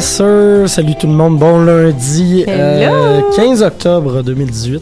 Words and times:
Yes 0.00 0.16
sir, 0.16 0.66
salut 0.66 0.94
tout 0.98 1.06
le 1.08 1.12
monde, 1.12 1.38
bon 1.38 1.62
lundi, 1.62 2.42
euh, 2.48 3.20
15 3.36 3.62
octobre 3.62 4.22
2018. 4.22 4.80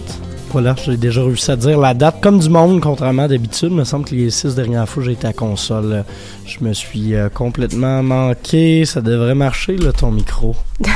Voilà, 0.53 0.77
j'ai 0.85 0.97
déjà 0.97 1.25
réussi 1.25 1.51
à 1.51 1.57
dire 1.57 1.77
la 1.77 1.93
date 1.93 2.21
comme 2.23 2.39
du 2.39 2.49
monde, 2.49 2.81
contrairement 2.81 3.25
à 3.25 3.29
d'habitude. 3.29 3.71
Il 3.73 3.77
me 3.79 3.83
semble 3.83 4.05
que 4.05 4.15
les 4.15 4.31
six 4.31 4.55
dernières 4.55 4.89
fois 4.89 5.03
que 5.03 5.09
j'ai 5.09 5.15
été 5.15 5.27
à 5.27 5.33
console, 5.33 5.93
euh, 5.93 6.03
je 6.47 6.59
me 6.63 6.73
suis 6.73 7.17
euh, 7.17 7.29
complètement 7.31 8.01
manqué. 8.01 8.85
Ça 8.85 9.01
devrait 9.01 9.35
marcher, 9.35 9.77
là, 9.77 9.91
ton 9.91 10.13
micro. 10.13 10.55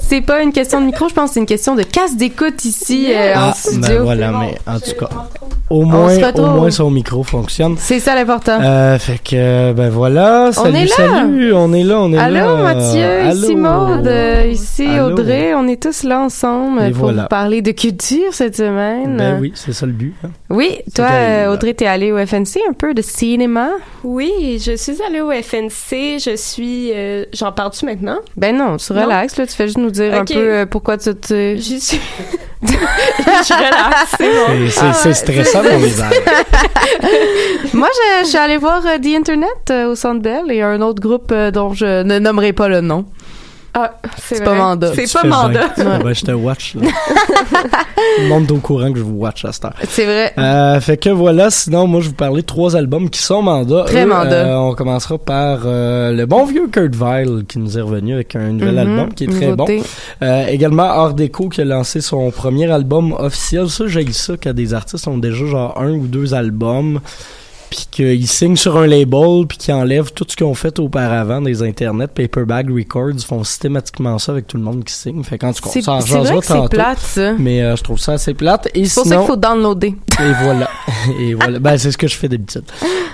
c'est 0.00 0.22
pas 0.22 0.40
une 0.42 0.54
question 0.54 0.80
de 0.80 0.86
micro, 0.86 1.10
je 1.10 1.14
pense 1.14 1.28
que 1.28 1.34
c'est 1.34 1.40
une 1.40 1.46
question 1.46 1.74
de 1.74 1.82
casse 1.82 2.16
d'écoute 2.16 2.64
ici 2.64 3.12
euh, 3.12 3.34
en 3.34 3.50
Ah, 3.50 3.54
studio. 3.54 3.82
ben 3.82 4.02
voilà, 4.02 4.32
mais 4.32 4.58
en 4.66 4.80
tout 4.80 4.94
cas, 4.98 5.10
au 5.70 5.82
moins, 5.82 6.16
au 6.34 6.46
moins 6.46 6.70
son 6.70 6.90
micro 6.90 7.22
fonctionne. 7.22 7.76
C'est 7.78 8.00
ça 8.00 8.14
l'important. 8.14 8.58
Euh, 8.62 8.98
fait 8.98 9.18
que, 9.22 9.72
ben 9.72 9.88
voilà, 9.90 10.50
salut, 10.52 10.76
est 10.76 10.84
là. 10.86 10.94
salut, 10.96 11.52
on 11.54 11.72
est 11.72 11.82
là, 11.84 12.00
on 12.00 12.12
est 12.12 12.18
Allô, 12.18 12.34
là. 12.34 12.56
Mathieu, 12.74 13.28
ici 13.32 13.52
Allô. 13.52 13.56
Maude, 13.56 14.06
euh, 14.06 14.46
ici 14.50 14.86
Allô. 14.86 15.06
Audrey, 15.12 15.54
on 15.54 15.66
est 15.68 15.82
tous 15.82 16.04
là 16.04 16.20
ensemble 16.20 16.82
Et 16.82 16.90
pour 16.90 17.04
voilà. 17.04 17.22
vous 17.22 17.28
parler 17.28 17.62
de 17.62 17.72
culture 17.72 18.32
cette 18.32 18.56
semaine. 18.56 19.16
Ben 19.18 19.38
oui, 19.40 19.52
c'est 19.54 19.72
ça 19.72 19.86
le 19.86 19.92
but. 19.92 20.14
hein. 20.24 20.30
Oui, 20.50 20.78
toi, 20.94 21.06
euh. 21.10 21.52
Audrey, 21.52 21.74
t'es 21.74 21.86
allée 21.86 22.12
au 22.12 22.18
FNC 22.26 22.58
un 22.68 22.72
peu 22.72 22.94
de 22.94 23.02
cinéma? 23.02 23.68
Oui, 24.04 24.62
je 24.64 24.74
suis 24.76 24.96
allée 25.06 25.20
au 25.20 25.30
FNC. 25.30 26.18
Je 26.18 26.34
suis. 26.36 26.90
euh, 26.94 27.24
J'en 27.34 27.52
parle-tu 27.52 27.84
maintenant? 27.84 28.18
Ben 28.36 28.56
non, 28.56 28.76
tu 28.78 28.92
Non. 28.92 29.02
relaxes, 29.04 29.36
là, 29.36 29.46
tu 29.46 29.52
fais 29.54 29.66
juste 29.66 29.78
nous 29.78 29.90
dire 29.90 30.14
un 30.14 30.24
peu 30.24 30.34
euh, 30.36 30.66
pourquoi 30.66 30.96
tu 30.96 31.14
te... 31.14 31.56
J'y 31.56 31.80
suis. 31.80 32.00
c'est 33.42 34.92
c'est 34.94 35.14
stressant 35.14 35.62
les 35.62 36.00
airs. 36.00 36.10
Moi, 37.72 37.88
je, 37.92 38.24
je 38.24 38.28
suis 38.28 38.38
allée 38.38 38.56
voir 38.56 38.84
euh, 38.84 38.98
The 38.98 39.16
Internet 39.16 39.70
euh, 39.70 39.92
au 39.92 39.94
Centre 39.94 40.20
Bell 40.20 40.50
et 40.50 40.62
un 40.62 40.80
autre 40.80 41.00
groupe 41.00 41.30
euh, 41.30 41.50
dont 41.50 41.72
je 41.72 42.02
ne 42.02 42.18
nommerai 42.18 42.52
pas 42.52 42.68
le 42.68 42.80
nom. 42.80 43.04
Ah, 43.84 44.08
c'est 44.18 44.42
pas 44.44 44.54
mandat. 44.54 44.92
C'est 44.94 45.12
pas 45.12 45.26
mandat. 45.26 45.68
ben, 45.76 46.12
je 46.12 46.24
te 46.24 46.30
watch, 46.32 46.74
là. 46.74 46.88
Le 48.20 48.26
monde 48.28 48.44
est 48.48 48.52
au 48.52 48.56
courant 48.58 48.92
que 48.92 48.98
je 48.98 49.04
vous 49.04 49.16
watch 49.16 49.44
à 49.44 49.52
cette 49.52 49.64
heure. 49.66 49.74
C'est 49.88 50.04
vrai. 50.04 50.32
Euh, 50.38 50.80
fait 50.80 50.96
que 50.96 51.10
voilà, 51.10 51.50
sinon 51.50 51.86
moi 51.86 52.00
je 52.00 52.08
vous 52.08 52.14
parlais 52.14 52.42
de 52.42 52.46
trois 52.46 52.76
albums 52.76 53.10
qui 53.10 53.20
sont 53.20 53.42
mandat. 53.42 53.84
Très 53.86 54.04
Eux, 54.04 54.06
mandat. 54.08 54.46
euh, 54.48 54.56
on 54.56 54.74
commencera 54.74 55.18
par 55.18 55.60
euh, 55.64 56.12
le 56.12 56.26
bon 56.26 56.44
vieux 56.44 56.68
Kurt 56.68 56.94
Vile 56.94 57.44
qui 57.48 57.58
nous 57.58 57.78
est 57.78 57.80
revenu 57.82 58.14
avec 58.14 58.34
un 58.36 58.48
nouvel 58.52 58.74
Mhm, 58.74 58.78
album 58.78 59.14
qui 59.14 59.24
est 59.24 59.28
très 59.28 59.46
nouveauté. 59.48 59.78
bon. 59.78 59.84
Euh, 60.26 60.46
également 60.46 60.84
Art 60.84 61.14
Deco 61.14 61.48
qui 61.48 61.60
a 61.60 61.64
lancé 61.64 62.00
son 62.00 62.30
premier 62.30 62.70
album 62.70 63.14
officiel. 63.18 63.68
Ça 63.68 63.84
j'ai 63.86 64.10
ça 64.12 64.34
quand 64.42 64.52
des 64.54 64.74
artistes 64.74 65.06
ont 65.08 65.18
déjà 65.18 65.44
genre 65.46 65.80
un 65.80 65.90
ou 65.92 66.06
deux 66.06 66.34
albums 66.34 67.00
puis 67.70 67.86
qu'ils 67.90 68.26
signent 68.28 68.56
sur 68.56 68.76
un 68.76 68.86
label 68.86 69.46
puis 69.48 69.58
qu'ils 69.58 69.74
enlèvent 69.74 70.12
tout 70.12 70.24
ce 70.28 70.36
qu'ils 70.36 70.46
ont 70.46 70.54
fait 70.54 70.78
auparavant 70.78 71.40
des 71.40 71.62
internets 71.62 72.08
Paperbag 72.08 72.70
Records 72.70 73.20
font 73.26 73.44
systématiquement 73.44 74.18
ça 74.18 74.32
avec 74.32 74.46
tout 74.46 74.56
le 74.56 74.62
monde 74.62 74.84
qui 74.84 74.92
signe 74.92 75.22
fait 75.24 75.38
quand 75.38 75.52
tu 75.52 75.62
C'est 75.68 75.82
c'est 75.82 75.90
vrai 76.18 76.38
que 76.40 76.46
c'est 76.46 76.68
plate, 76.70 76.98
ça. 76.98 77.32
mais 77.38 77.62
euh, 77.62 77.76
je 77.76 77.82
trouve 77.82 77.98
ça 77.98 78.12
assez 78.12 78.34
plate 78.34 78.68
et 78.74 78.86
C'est 78.86 78.94
pour 78.94 79.04
ça 79.04 79.10
sinon 79.10 79.20
qu'il 79.22 79.28
faut 79.28 79.36
downloader. 79.36 79.88
et 79.88 80.32
voilà. 80.42 80.68
Et 81.20 81.34
voilà. 81.34 81.58
Ben, 81.58 81.78
c'est 81.78 81.90
ce 81.92 81.96
que 81.98 82.08
je 82.08 82.16
fais 82.16 82.28
d'habitude. 82.28 82.64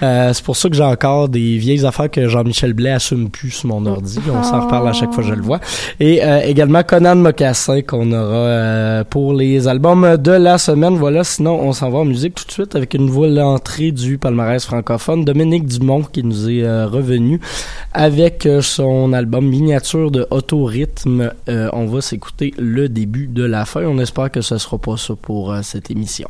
Euh, 0.02 0.32
c'est 0.32 0.44
pour 0.44 0.56
ça 0.56 0.68
que 0.68 0.74
j'ai 0.74 0.82
encore 0.82 1.28
des 1.28 1.58
vieilles 1.58 1.84
affaires 1.84 2.10
que 2.10 2.28
Jean-Michel 2.28 2.72
Blais 2.72 2.90
assume 2.92 3.30
plus 3.30 3.50
sur 3.50 3.68
mon 3.68 3.84
ordi. 3.86 4.18
On 4.32 4.42
s'en 4.42 4.62
reparle 4.62 4.88
à 4.88 4.92
chaque 4.92 5.12
fois 5.12 5.22
que 5.22 5.28
je 5.28 5.34
le 5.34 5.42
vois. 5.42 5.60
Et 6.00 6.24
euh, 6.24 6.40
également 6.40 6.82
Conan 6.82 7.16
Mocassin 7.16 7.82
qu'on 7.82 8.10
aura 8.12 8.20
euh, 8.20 9.04
pour 9.04 9.34
les 9.34 9.68
albums 9.68 10.16
de 10.16 10.32
la 10.32 10.58
semaine. 10.58 10.96
Voilà. 10.96 11.24
Sinon, 11.24 11.60
on 11.60 11.72
s'en 11.72 11.90
va 11.90 11.98
en 11.98 12.04
musique 12.04 12.34
tout 12.34 12.46
de 12.46 12.52
suite 12.52 12.74
avec 12.74 12.94
une 12.94 13.06
nouvelle 13.06 13.40
entrée 13.40 13.92
du 13.92 14.18
palmarès 14.18 14.43
francophone. 14.64 15.24
Dominique 15.24 15.66
Dumont 15.66 16.02
qui 16.02 16.22
nous 16.22 16.48
est 16.48 16.62
euh, 16.62 16.86
revenu 16.86 17.40
avec 17.92 18.46
euh, 18.46 18.60
son 18.60 19.12
album 19.12 19.46
miniature 19.46 20.10
de 20.10 20.26
autorhythme. 20.30 21.32
Euh, 21.48 21.68
on 21.72 21.86
va 21.86 22.00
s'écouter 22.00 22.54
le 22.58 22.88
début 22.88 23.26
de 23.26 23.44
la 23.44 23.64
fin. 23.64 23.82
On 23.84 23.98
espère 23.98 24.30
que 24.30 24.40
ce 24.40 24.58
sera 24.58 24.78
pas 24.78 24.96
ça 24.96 25.14
pour 25.20 25.52
euh, 25.52 25.62
cette 25.62 25.90
émission. 25.90 26.28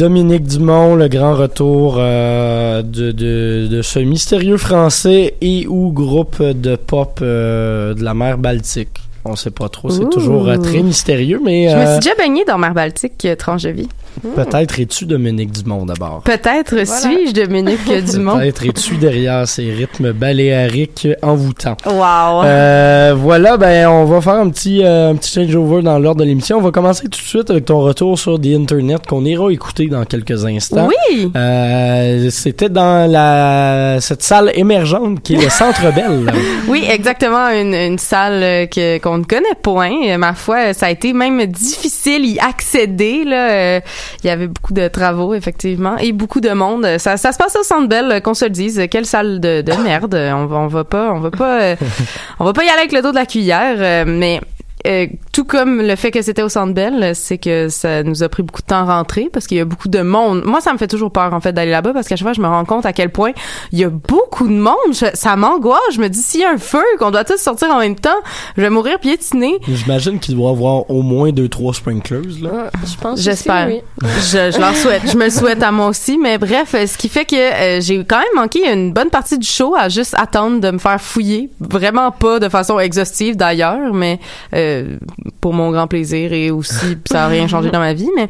Dominique 0.00 0.44
Dumont, 0.44 0.94
le 0.94 1.08
grand 1.08 1.34
retour 1.34 1.96
euh, 1.98 2.80
de, 2.80 3.12
de, 3.12 3.66
de 3.70 3.82
ce 3.82 3.98
mystérieux 3.98 4.56
français 4.56 5.34
et 5.42 5.66
ou 5.68 5.92
groupe 5.92 6.42
de 6.42 6.76
pop 6.76 7.18
euh, 7.20 7.92
de 7.92 8.02
la 8.02 8.14
mer 8.14 8.38
Baltique. 8.38 8.98
On 9.26 9.36
sait 9.36 9.50
pas 9.50 9.68
trop, 9.68 9.90
c'est 9.90 10.08
toujours 10.08 10.48
euh, 10.48 10.56
très 10.56 10.82
mystérieux, 10.82 11.38
mais 11.44 11.68
Je 11.68 11.76
me 11.76 11.84
suis 11.84 11.96
déjà 11.98 12.14
baignée 12.16 12.46
dans 12.46 12.56
mer 12.56 12.72
Baltique, 12.72 13.28
tranche 13.36 13.64
de 13.64 13.68
vie. 13.68 13.88
Peut-être 14.34 14.80
es-tu 14.80 15.06
Dominique 15.06 15.52
Dumont 15.52 15.84
d'abord? 15.86 16.22
Peut-être 16.24 16.86
suis-je 16.86 17.32
Dominique 17.32 17.80
Dumont. 18.12 18.38
Peut-être 18.38 18.66
es-tu 18.66 18.96
derrière 18.96 19.46
ces 19.48 19.70
rythmes 19.72 20.12
baléariques 20.12 21.08
envoûtants? 21.22 21.76
Wow. 21.86 22.44
Euh, 22.44 23.14
voilà, 23.16 23.56
ben 23.56 23.88
on 23.88 24.04
va 24.04 24.20
faire 24.20 24.34
un 24.34 24.50
petit 24.50 24.82
euh, 24.84 25.10
un 25.10 25.16
petit 25.16 25.32
changeover 25.32 25.82
dans 25.82 25.98
l'ordre 25.98 26.20
de 26.20 26.26
l'émission. 26.26 26.58
On 26.58 26.62
va 26.62 26.70
commencer 26.70 27.04
tout 27.04 27.20
de 27.20 27.26
suite 27.26 27.50
avec 27.50 27.64
ton 27.66 27.80
retour 27.80 28.18
sur 28.18 28.40
The 28.40 28.46
Internet 28.46 29.06
qu'on 29.06 29.24
ira 29.24 29.50
écouter 29.52 29.86
dans 29.86 30.04
quelques 30.04 30.44
instants. 30.44 30.88
Oui. 31.10 31.30
Euh, 31.36 32.28
C'était 32.30 32.68
dans 32.68 33.10
la 33.10 33.98
cette 34.00 34.22
salle 34.22 34.50
émergente 34.54 35.22
qui 35.22 35.34
est 35.34 35.42
le 35.42 35.48
Centre 35.50 35.82
Bell. 35.94 36.30
Oui, 36.68 36.84
exactement, 36.90 37.48
une, 37.50 37.74
une 37.74 37.98
salle 37.98 38.68
que 38.68 38.98
qu'on 38.98 39.18
ne 39.18 39.24
connaît 39.24 39.54
point. 39.62 40.16
Ma 40.18 40.34
foi, 40.34 40.74
ça 40.74 40.86
a 40.86 40.90
été 40.90 41.12
même 41.12 41.44
difficile 41.46 42.24
y 42.26 42.38
accéder. 42.38 43.24
Là, 43.24 43.50
Euh, 43.50 43.80
il 44.22 44.26
y 44.26 44.30
avait 44.30 44.48
beaucoup 44.48 44.72
de 44.72 44.88
travaux 44.88 45.34
effectivement 45.34 45.96
et 45.98 46.12
beaucoup 46.12 46.40
de 46.40 46.50
monde. 46.50 46.86
Ça, 46.98 47.16
ça 47.16 47.32
se 47.32 47.38
passe 47.38 47.56
au 47.56 47.62
Centre 47.62 47.88
Bell, 47.88 48.20
qu'on 48.22 48.34
se 48.34 48.44
le 48.44 48.50
dise. 48.50 48.82
Quelle 48.90 49.06
salle 49.06 49.40
de, 49.40 49.60
de 49.62 49.72
merde. 49.82 50.14
On 50.14 50.46
va, 50.46 50.56
on 50.56 50.66
va 50.66 50.84
pas, 50.84 51.10
on 51.12 51.20
va 51.20 51.30
pas, 51.30 51.60
euh, 51.60 51.76
on 52.38 52.44
va 52.44 52.52
pas 52.52 52.64
y 52.64 52.68
aller 52.68 52.78
avec 52.80 52.92
le 52.92 53.02
dos 53.02 53.10
de 53.10 53.16
la 53.16 53.26
cuillère. 53.26 53.76
euh, 53.78 54.04
mais 54.06 54.40
euh, 54.86 55.06
tout 55.32 55.44
comme 55.44 55.80
le 55.82 55.96
fait 55.96 56.10
que 56.10 56.22
c'était 56.22 56.42
au 56.42 56.48
Centre 56.48 56.72
Bell, 56.74 57.12
c'est 57.14 57.38
que 57.38 57.68
ça 57.68 58.02
nous 58.02 58.22
a 58.22 58.28
pris 58.28 58.42
beaucoup 58.42 58.62
de 58.62 58.66
temps 58.66 58.88
à 58.88 58.96
rentrer 58.96 59.28
parce 59.32 59.46
qu'il 59.46 59.56
y 59.56 59.60
a 59.60 59.64
beaucoup 59.64 59.88
de 59.88 60.00
monde. 60.02 60.42
Moi, 60.44 60.60
ça 60.60 60.72
me 60.72 60.78
fait 60.78 60.86
toujours 60.88 61.10
peur 61.12 61.32
en 61.34 61.40
fait 61.40 61.52
d'aller 61.52 61.70
là-bas 61.70 61.92
parce 61.92 62.08
qu'à 62.08 62.16
chaque 62.16 62.26
fois, 62.26 62.32
je 62.32 62.40
me 62.40 62.46
rends 62.46 62.64
compte 62.64 62.86
à 62.86 62.92
quel 62.92 63.10
point 63.10 63.32
il 63.72 63.78
y 63.78 63.84
a 63.84 63.88
beaucoup 63.90 64.46
de 64.48 64.54
monde. 64.54 64.74
Je- 64.92 65.06
ça 65.14 65.36
m'angoisse. 65.36 65.80
Je 65.92 66.00
me 66.00 66.08
dis 66.08 66.20
s'il 66.20 66.40
y 66.40 66.44
a 66.44 66.50
un 66.50 66.58
feu, 66.58 66.82
qu'on 66.98 67.10
doit 67.10 67.24
tous 67.24 67.38
sortir 67.38 67.68
en 67.70 67.78
même 67.78 67.96
temps, 67.96 68.10
je 68.56 68.62
vais 68.62 68.70
mourir 68.70 68.98
piétiné. 69.00 69.58
J'imagine 69.68 70.18
qu'il 70.18 70.36
doit 70.36 70.50
y 70.50 70.52
avoir 70.52 70.90
au 70.90 71.02
moins 71.02 71.30
deux 71.32 71.48
trois 71.48 71.74
sprinklers 71.74 72.42
là. 72.42 72.70
Je 72.84 72.96
pense 73.00 73.20
J'espère. 73.20 73.68
oui. 73.68 73.80
Je, 74.02 74.50
je 74.52 74.58
leur 74.58 74.74
souhaite. 74.76 75.02
Je 75.10 75.16
me 75.16 75.24
le 75.24 75.30
souhaite 75.30 75.62
à 75.62 75.70
moi 75.72 75.88
aussi. 75.88 76.18
Mais 76.18 76.38
bref, 76.38 76.70
ce 76.74 76.96
qui 76.96 77.08
fait 77.08 77.24
que 77.24 77.36
euh, 77.36 77.80
j'ai 77.80 78.04
quand 78.04 78.18
même 78.18 78.26
manqué 78.36 78.70
une 78.72 78.92
bonne 78.92 79.10
partie 79.10 79.38
du 79.38 79.46
show 79.46 79.74
à 79.78 79.88
juste 79.88 80.14
attendre 80.18 80.60
de 80.60 80.70
me 80.70 80.78
faire 80.78 81.00
fouiller. 81.00 81.50
Vraiment 81.60 82.10
pas 82.10 82.38
de 82.38 82.48
façon 82.48 82.78
exhaustive 82.78 83.36
d'ailleurs, 83.36 83.92
mais 83.92 84.18
euh, 84.54 84.69
pour 85.40 85.52
mon 85.54 85.70
grand 85.70 85.86
plaisir 85.86 86.32
et 86.32 86.50
aussi 86.50 86.98
ça 87.08 87.14
n'a 87.20 87.26
rien 87.28 87.48
changé 87.48 87.70
dans 87.70 87.78
ma 87.78 87.92
vie. 87.94 88.08
Mais 88.16 88.28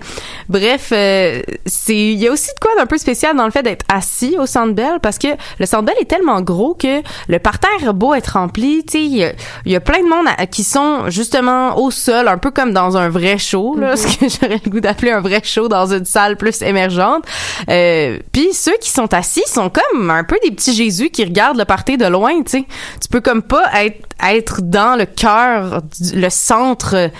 bref, 0.49 0.91
euh, 0.93 1.41
c'est 1.67 1.97
il 1.97 2.19
y 2.19 2.29
a 2.29 2.33
aussi 2.33 2.49
de 2.55 2.61
quoi 2.61 2.71
d'un 2.77 2.87
peu 2.87 2.99
spécial 2.99 3.37
dans 3.37 3.45
le 3.45 3.51
fait 3.51 3.63
d'être 3.63 3.85
assis 3.93 4.37
au 4.39 4.47
Centre 4.47 4.75
Bell 4.75 4.99
parce 5.03 5.19
que 5.19 5.29
le 5.59 5.67
Centre 5.67 5.85
Bell 5.85 5.97
est 6.01 6.05
tellement 6.09 6.41
gros 6.41 6.75
que 6.75 7.03
le 7.29 7.39
parterre 7.39 7.89
a 7.89 7.93
beau 7.93 8.15
être 8.15 8.35
rempli, 8.35 8.85
tu 8.85 8.93
sais, 8.93 9.05
il 9.05 9.17
y 9.17 9.25
a- 9.25 9.33
y, 9.67 9.75
a 9.77 9.81
plein 9.81 10.03
de 10.03 10.09
monde 10.09 10.27
à- 10.37 10.47
qui 10.47 10.65
sont 10.65 11.09
justement 11.11 11.79
au 11.79 11.91
sol, 11.91 12.29
un 12.29 12.39
peu 12.39 12.51
comme 12.51 12.73
dans 12.73 12.97
un 12.97 13.09
vrai 13.09 13.39
show, 13.39 13.77
là, 13.77 13.97
ce 13.97 14.07
que 14.07 14.27
j'aurais 14.29 14.61
le 14.65 14.71
goût 14.71 14.81
d'appeler 14.81 15.11
un 15.13 15.21
vrai 15.21 15.41
show 15.45 15.69
dans 15.69 15.93
une 15.93 16.05
salle 16.05 16.37
plus 16.37 16.63
émergente. 16.63 17.25
Euh, 17.69 18.19
Puis 18.33 18.53
ceux 18.53 18.77
qui 18.81 18.91
sont 18.91 19.13
assis 19.15 19.43
sont 19.47 19.71
comme 19.71 20.11
un 20.11 20.25
peu 20.25 20.37
des 20.43 20.51
petits 20.51 20.75
Jésus 20.75 21.11
qui 21.11 21.25
regardent 21.25 21.59
le 21.59 21.65
party 21.65 21.97
de 21.97 22.07
loin, 22.07 22.43
tu 22.43 22.51
sais. 22.61 22.65
Tu 23.01 23.09
peux 23.09 23.21
comme 23.21 23.43
pas 23.43 23.65
être 23.83 24.07
être 24.29 24.61
dans 24.63 24.99
le 24.99 25.07
cœur, 25.07 25.83
le 26.15 26.29
centre 26.31 27.11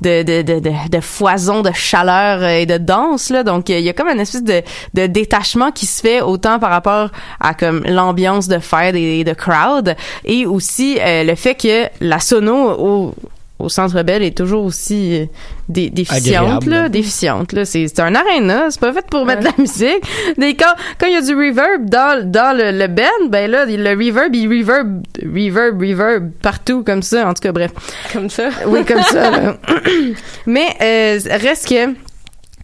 de, 0.00 0.22
de, 0.42 0.88
de, 0.88 1.00
foison, 1.00 1.62
de 1.62 1.72
chaleur 1.72 2.44
et 2.44 2.66
de 2.66 2.78
danse 2.78 3.30
là. 3.30 3.42
Donc 3.42 3.70
euh, 3.70 3.78
il 3.78 3.84
y 3.84 3.88
a 3.88 3.92
comme 3.92 4.08
une 4.08 4.20
espèce 4.20 4.44
de, 4.44 4.62
de 4.94 5.06
détachement 5.06 5.70
qui 5.70 5.86
se 5.86 6.00
fait 6.00 6.20
autant 6.20 6.58
par 6.58 6.70
rapport 6.70 7.10
à 7.40 7.54
comme 7.54 7.82
l'ambiance 7.84 8.48
de 8.48 8.58
fête 8.58 8.94
et 8.94 9.24
de 9.24 9.32
crowd 9.32 9.96
et 10.24 10.46
aussi 10.46 10.98
euh, 11.00 11.24
le 11.24 11.34
fait 11.34 11.54
que 11.54 11.86
la 12.00 12.20
sono 12.20 12.70
au 12.72 13.14
au 13.60 13.68
Centre 13.68 14.02
Bell 14.02 14.22
est 14.22 14.36
toujours 14.36 14.64
aussi 14.64 15.20
euh, 15.22 15.26
dé- 15.68 15.88
déficiente 15.90 16.66
là, 16.66 16.88
déficiente 16.88 17.52
là, 17.52 17.64
c'est 17.64 17.86
c'est 17.88 18.00
un 18.00 18.14
aréna, 18.14 18.66
c'est 18.70 18.80
pas 18.80 18.92
fait 18.92 19.06
pour 19.06 19.24
mettre 19.24 19.40
de 19.40 19.44
la 19.46 19.52
musique. 19.58 20.02
Des 20.36 20.54
quand 20.54 20.74
quand 20.98 21.06
il 21.06 21.12
y 21.12 21.16
a 21.16 21.22
du 21.22 21.34
reverb 21.34 21.88
dans 21.88 22.28
dans 22.28 22.56
le, 22.56 22.72
le 22.76 22.86
band, 22.88 23.28
ben 23.30 23.48
là 23.50 23.64
le 23.64 23.90
reverb 23.90 24.34
il 24.34 24.48
reverb 24.48 25.02
reverb 25.22 25.80
reverb 25.80 26.30
partout 26.42 26.82
comme 26.82 27.02
ça 27.02 27.28
en 27.28 27.32
tout 27.34 27.42
cas 27.42 27.52
bref. 27.52 27.70
Comme 28.12 28.28
ça. 28.28 28.48
Oui, 28.66 28.84
comme 28.84 29.02
ça. 29.02 29.30
là. 29.30 29.56
Mais 30.46 30.66
euh, 30.82 31.18
reste 31.40 31.68
que 31.68 31.94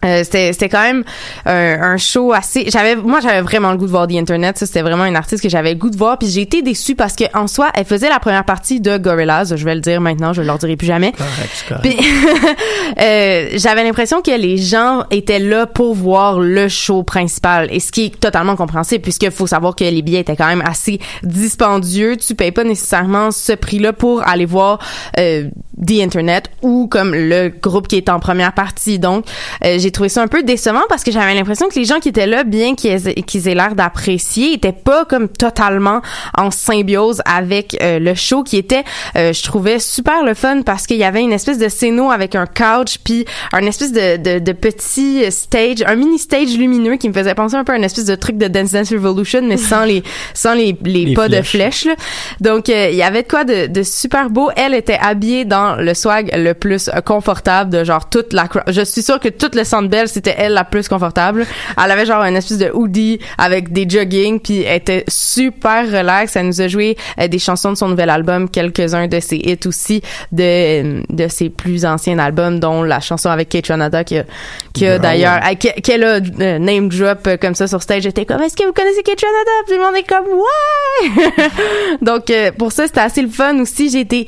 euh, 0.05 0.23
c'était 0.23 0.53
c'était 0.53 0.69
quand 0.69 0.81
même 0.81 1.03
un, 1.45 1.81
un 1.81 1.97
show 1.97 2.33
assez 2.33 2.65
j'avais 2.69 2.95
moi 2.95 3.19
j'avais 3.19 3.41
vraiment 3.41 3.71
le 3.71 3.77
goût 3.77 3.85
de 3.85 3.91
voir 3.91 4.07
The 4.07 4.15
Internet 4.15 4.57
ça 4.57 4.65
c'était 4.65 4.81
vraiment 4.81 5.05
une 5.05 5.15
artiste 5.15 5.43
que 5.43 5.49
j'avais 5.49 5.73
le 5.73 5.79
goût 5.79 5.89
de 5.89 5.97
voir 5.97 6.17
puis 6.17 6.27
j'ai 6.27 6.41
été 6.41 6.61
déçue 6.61 6.95
parce 6.95 7.15
que 7.15 7.25
en 7.37 7.47
soi 7.47 7.69
elle 7.75 7.85
faisait 7.85 8.09
la 8.09 8.19
première 8.19 8.45
partie 8.45 8.79
de 8.79 8.97
Gorillaz 8.97 9.55
je 9.55 9.65
vais 9.65 9.75
le 9.75 9.81
dire 9.81 10.01
maintenant 10.01 10.33
je 10.33 10.41
leur 10.41 10.57
dirai 10.57 10.75
plus 10.75 10.87
jamais. 10.87 11.11
Correct, 11.11 11.65
correct. 11.67 11.97
euh, 12.99 13.49
j'avais 13.53 13.83
l'impression 13.83 14.21
que 14.21 14.31
les 14.31 14.57
gens 14.57 15.03
étaient 15.11 15.39
là 15.39 15.65
pour 15.65 15.95
voir 15.95 16.39
le 16.39 16.67
show 16.67 17.03
principal 17.03 17.67
et 17.71 17.79
ce 17.79 17.91
qui 17.91 18.05
est 18.05 18.19
totalement 18.19 18.55
compréhensible 18.55 19.01
puisque 19.01 19.29
faut 19.29 19.47
savoir 19.47 19.75
que 19.75 19.83
les 19.83 20.01
billets 20.01 20.21
étaient 20.21 20.35
quand 20.35 20.47
même 20.47 20.63
assez 20.65 20.99
dispendieux. 21.23 22.17
Tu 22.17 22.35
payes 22.35 22.51
pas 22.51 22.63
nécessairement 22.63 23.31
ce 23.31 23.53
prix-là 23.53 23.93
pour 23.93 24.27
aller 24.27 24.45
voir 24.45 24.79
euh, 25.19 25.49
The 25.85 26.01
Internet 26.01 26.49
ou 26.61 26.87
comme 26.87 27.13
le 27.13 27.49
groupe 27.49 27.87
qui 27.87 27.97
est 27.97 28.09
en 28.09 28.19
première 28.19 28.53
partie. 28.53 28.99
Donc 28.99 29.25
euh, 29.63 29.79
j'ai 29.91 29.93
trouvé 29.93 30.07
ça 30.09 30.21
un 30.21 30.27
peu 30.29 30.41
décevant 30.41 30.83
parce 30.87 31.03
que 31.03 31.11
j'avais 31.11 31.33
l'impression 31.35 31.67
que 31.67 31.75
les 31.75 31.83
gens 31.83 31.99
qui 31.99 32.07
étaient 32.07 32.25
là 32.25 32.45
bien 32.45 32.75
qu'ils 32.75 33.47
aient, 33.47 33.53
l'air 33.55 33.75
d'apprécier 33.75 34.53
étaient 34.53 34.71
pas 34.71 35.03
comme 35.03 35.27
totalement 35.27 36.01
en 36.37 36.49
symbiose 36.49 37.21
avec 37.25 37.77
euh, 37.81 37.99
le 37.99 38.15
show 38.15 38.41
qui 38.43 38.55
était 38.55 38.85
euh, 39.17 39.33
je 39.33 39.43
trouvais 39.43 39.79
super 39.79 40.23
le 40.23 40.33
fun 40.33 40.61
parce 40.61 40.87
qu'il 40.87 40.95
y 40.95 41.03
avait 41.03 41.19
une 41.21 41.33
espèce 41.33 41.57
de 41.57 41.67
scéno 41.67 42.09
avec 42.09 42.35
un 42.35 42.45
couch 42.45 42.99
puis 43.03 43.25
un 43.51 43.65
espèce 43.65 43.91
de, 43.91 44.15
de, 44.15 44.39
de 44.39 44.51
petit 44.53 45.29
stage 45.29 45.83
un 45.85 45.95
mini 45.95 46.17
stage 46.19 46.55
lumineux 46.57 46.95
qui 46.95 47.09
me 47.09 47.13
faisait 47.13 47.35
penser 47.35 47.55
un 47.55 47.65
peu 47.65 47.73
à 47.73 47.75
une 47.75 47.83
espèce 47.83 48.05
de 48.05 48.15
truc 48.15 48.37
de 48.37 48.47
Dance 48.47 48.71
Dance 48.71 48.91
Revolution 48.93 49.41
mais 49.43 49.57
sans 49.57 49.83
les 49.83 50.03
sans 50.33 50.53
les, 50.53 50.77
les, 50.85 51.05
Les 51.05 51.13
pas 51.13 51.27
de 51.27 51.41
flèches. 51.41 51.83
là. 51.83 51.95
donc 52.39 52.69
euh, 52.69 52.87
il 52.91 52.95
y 52.95 53.03
avait 53.03 53.23
de 53.23 53.27
quoi 53.27 53.43
de, 53.43 53.67
de 53.67 53.83
super 53.83 54.29
beau 54.29 54.51
elle 54.55 54.73
était 54.73 54.99
habillée 55.01 55.43
dans 55.43 55.75
le 55.75 55.93
swag 55.93 56.31
le 56.33 56.53
plus 56.53 56.89
confortable 57.05 57.69
de 57.71 57.83
genre 57.83 58.09
toute 58.09 58.31
la 58.31 58.47
je 58.67 58.81
suis 58.83 59.01
sûre 59.01 59.19
que 59.19 59.27
toute 59.27 59.55
le 59.55 59.65
centre 59.65 59.80
c'était 60.07 60.35
elle 60.37 60.53
la 60.53 60.63
plus 60.63 60.87
confortable. 60.87 61.45
Elle 61.83 61.91
avait 61.91 62.05
genre 62.05 62.23
une 62.23 62.35
espèce 62.35 62.57
de 62.57 62.69
hoodie 62.73 63.19
avec 63.37 63.71
des 63.71 63.87
jogging 63.89 64.39
puis 64.39 64.61
elle 64.63 64.77
était 64.77 65.03
super 65.07 65.85
relax. 65.85 66.35
Elle 66.35 66.47
nous 66.47 66.61
a 66.61 66.67
joué 66.67 66.97
euh, 67.19 67.27
des 67.27 67.39
chansons 67.39 67.71
de 67.71 67.77
son 67.77 67.87
nouvel 67.89 68.09
album 68.09 68.49
quelques-uns 68.49 69.07
de 69.07 69.19
ses 69.19 69.37
hits 69.37 69.59
aussi 69.67 70.01
de 70.31 71.01
de 71.13 71.27
ses 71.27 71.49
plus 71.49 71.85
anciens 71.85 72.19
albums 72.19 72.59
dont 72.59 72.83
la 72.83 72.99
chanson 72.99 73.29
avec 73.29 73.49
Kate 73.49 73.67
Ranada 73.67 74.03
qui 74.03 74.17
a, 74.17 74.23
qui 74.73 74.85
a 74.87 74.99
d'ailleurs 74.99 75.39
euh, 75.45 75.55
que- 75.55 75.79
qu'elle 75.81 76.03
a 76.03 76.19
euh, 76.39 76.59
name 76.59 76.89
drop 76.89 77.27
euh, 77.27 77.37
comme 77.37 77.55
ça 77.55 77.67
sur 77.67 77.81
stage. 77.81 78.03
J'étais 78.03 78.25
comme 78.25 78.41
est-ce 78.41 78.55
que 78.55 78.65
vous 78.65 78.73
connaissez 78.73 79.03
Kate 79.03 79.21
Ranada? 79.21 79.51
Puis 79.67 79.75
le 79.77 79.83
monde 79.83 79.95
est 79.95 80.07
comme 80.07 80.27
ouais! 80.27 81.51
Donc 82.01 82.29
euh, 82.29 82.51
pour 82.57 82.71
ça 82.71 82.87
c'était 82.87 82.99
assez 83.01 83.21
le 83.21 83.29
fun 83.29 83.59
aussi. 83.59 83.89
J'ai 83.89 84.01
été 84.01 84.27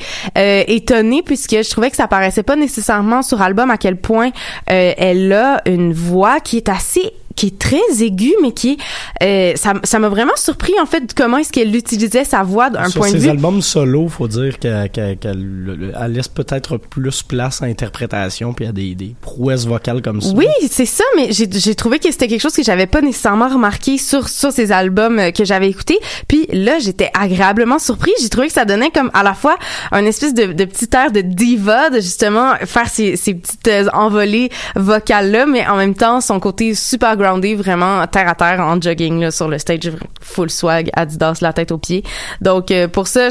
étonnée 0.67 1.21
puisque 1.23 1.51
je 1.51 1.69
trouvais 1.69 1.89
que 1.89 1.95
ça 1.95 2.07
paraissait 2.07 2.43
pas 2.43 2.55
nécessairement 2.55 3.21
sur 3.21 3.41
album 3.41 3.69
à 3.71 3.77
quel 3.77 3.97
point 3.97 4.31
elle 4.65 5.31
a 5.33 5.42
une 5.65 5.93
voix 5.93 6.39
qui 6.39 6.57
est 6.57 6.69
assez 6.69 7.13
qui 7.35 7.47
est 7.47 7.59
très 7.59 7.81
aiguë 8.01 8.33
mais 8.41 8.51
qui 8.51 8.77
est 9.21 9.53
euh, 9.53 9.55
ça 9.55 9.73
ça 9.83 9.99
m'a 9.99 10.09
vraiment 10.09 10.35
surpris 10.35 10.73
en 10.81 10.85
fait 10.85 11.13
comment 11.15 11.37
est-ce 11.37 11.51
qu'elle 11.51 11.75
utilisait 11.75 12.23
sa 12.23 12.43
voix 12.43 12.69
d'un 12.69 12.87
Sur 12.89 13.01
point 13.01 13.09
de 13.11 13.13
ses 13.17 13.23
vue 13.23 13.29
albums 13.29 13.61
solo, 13.61 14.07
faut 14.07 14.27
dire 14.27 14.59
qu'elle 14.59 14.89
qu'elle- 14.89 15.17
qu'elle- 15.17 15.93
elle 15.99 16.11
laisse 16.13 16.27
peut-être 16.27 16.77
plus 16.77 17.23
place 17.23 17.61
à 17.61 17.65
interprétation 17.65 18.53
puis 18.53 18.65
à 18.65 18.71
des, 18.71 18.95
des 18.95 19.15
prouesses 19.21 19.65
vocales 19.65 20.01
comme 20.01 20.21
ça. 20.21 20.29
Oui, 20.35 20.47
c'est 20.69 20.85
ça, 20.85 21.03
mais 21.15 21.31
j'ai 21.31 21.47
j'ai 21.51 21.75
trouvé 21.75 21.99
que 21.99 22.11
c'était 22.11 22.27
quelque 22.27 22.41
chose 22.41 22.53
que 22.55 22.63
j'avais 22.63 22.87
pas 22.87 23.01
nécessairement 23.01 23.47
remarqué 23.49 23.97
sur 23.97 24.29
sur 24.29 24.51
ces 24.51 24.71
albums 24.71 25.19
euh, 25.19 25.31
que 25.31 25.43
j'avais 25.45 25.69
écoutés. 25.69 25.99
Puis 26.27 26.47
là, 26.51 26.79
j'étais 26.79 27.09
agréablement 27.19 27.79
surpris. 27.79 28.11
J'ai 28.21 28.29
trouvé 28.29 28.47
que 28.47 28.53
ça 28.53 28.65
donnait 28.65 28.91
comme 28.91 29.09
à 29.13 29.23
la 29.23 29.33
fois 29.33 29.55
un 29.91 30.05
espèce 30.05 30.33
de, 30.33 30.53
de 30.53 30.65
petit 30.65 30.89
air 30.93 31.11
de 31.11 31.21
diva, 31.21 31.89
de 31.89 31.95
justement 31.99 32.53
faire 32.65 32.87
ces, 32.89 33.15
ces 33.15 33.33
petites 33.33 33.67
euh, 33.67 33.87
envolées 33.93 34.49
vocales 34.75 35.31
là, 35.31 35.45
mais 35.45 35.65
en 35.67 35.75
même 35.77 35.95
temps 35.95 36.21
son 36.21 36.39
côté 36.39 36.75
super 36.75 37.17
groundé, 37.23 37.55
vraiment 37.55 38.05
terre 38.07 38.27
à 38.27 38.35
terre 38.35 38.59
en 38.59 38.79
jogging 38.79 39.19
là 39.19 39.31
sur 39.31 39.47
le 39.47 39.57
stage, 39.57 39.91
full 40.21 40.49
swag, 40.49 40.89
Adidas, 40.93 41.39
la 41.41 41.53
tête 41.53 41.71
aux 41.71 41.77
pieds. 41.77 42.03
Donc 42.41 42.71
euh, 42.71 42.87
pour 42.87 43.07
ça, 43.07 43.29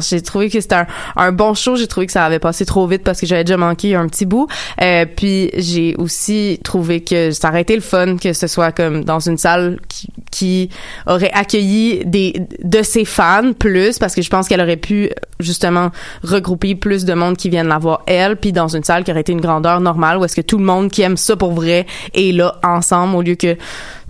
j'ai 0.00 0.22
trouvé 0.22 0.50
que 0.50 0.60
c'était 0.60 0.82
un, 1.16 1.32
bon 1.32 1.54
show. 1.54 1.76
J'ai 1.76 1.86
trouvé 1.86 2.06
que 2.06 2.12
ça 2.12 2.24
avait 2.24 2.38
passé 2.38 2.64
trop 2.64 2.86
vite 2.86 3.02
parce 3.02 3.20
que 3.20 3.26
j'avais 3.26 3.44
déjà 3.44 3.56
manqué 3.56 3.94
un 3.94 4.08
petit 4.08 4.26
bout. 4.26 4.48
Euh, 4.82 5.06
puis 5.06 5.50
j'ai 5.56 5.94
aussi 5.96 6.60
trouvé 6.64 7.02
que 7.02 7.30
ça 7.30 7.48
aurait 7.48 7.62
été 7.62 7.74
le 7.74 7.80
fun 7.80 8.16
que 8.16 8.32
ce 8.32 8.46
soit 8.46 8.72
comme 8.72 9.04
dans 9.04 9.20
une 9.20 9.38
salle 9.38 9.78
qui, 9.88 10.08
qui 10.30 10.70
aurait 11.06 11.32
accueilli 11.32 12.04
des 12.04 12.42
de 12.62 12.82
ses 12.82 13.04
fans 13.04 13.52
plus 13.58 13.98
parce 13.98 14.14
que 14.14 14.22
je 14.22 14.30
pense 14.30 14.48
qu'elle 14.48 14.60
aurait 14.60 14.76
pu 14.76 15.10
justement 15.38 15.90
regrouper 16.22 16.74
plus 16.74 17.04
de 17.04 17.14
monde 17.14 17.36
qui 17.36 17.48
viennent 17.48 17.68
la 17.68 17.78
voir 17.78 18.02
elle 18.06 18.36
puis 18.36 18.52
dans 18.52 18.68
une 18.68 18.84
salle 18.84 19.04
qui 19.04 19.10
aurait 19.10 19.20
été 19.20 19.32
une 19.32 19.40
grandeur 19.40 19.80
normale 19.80 20.18
où 20.18 20.24
est-ce 20.24 20.36
que 20.36 20.40
tout 20.40 20.58
le 20.58 20.64
monde 20.64 20.90
qui 20.90 21.02
aime 21.02 21.16
ça 21.16 21.36
pour 21.36 21.52
vrai 21.52 21.86
est 22.14 22.32
là 22.32 22.56
ensemble 22.62 23.16
au 23.16 23.22
lieu 23.22 23.29
que 23.36 23.56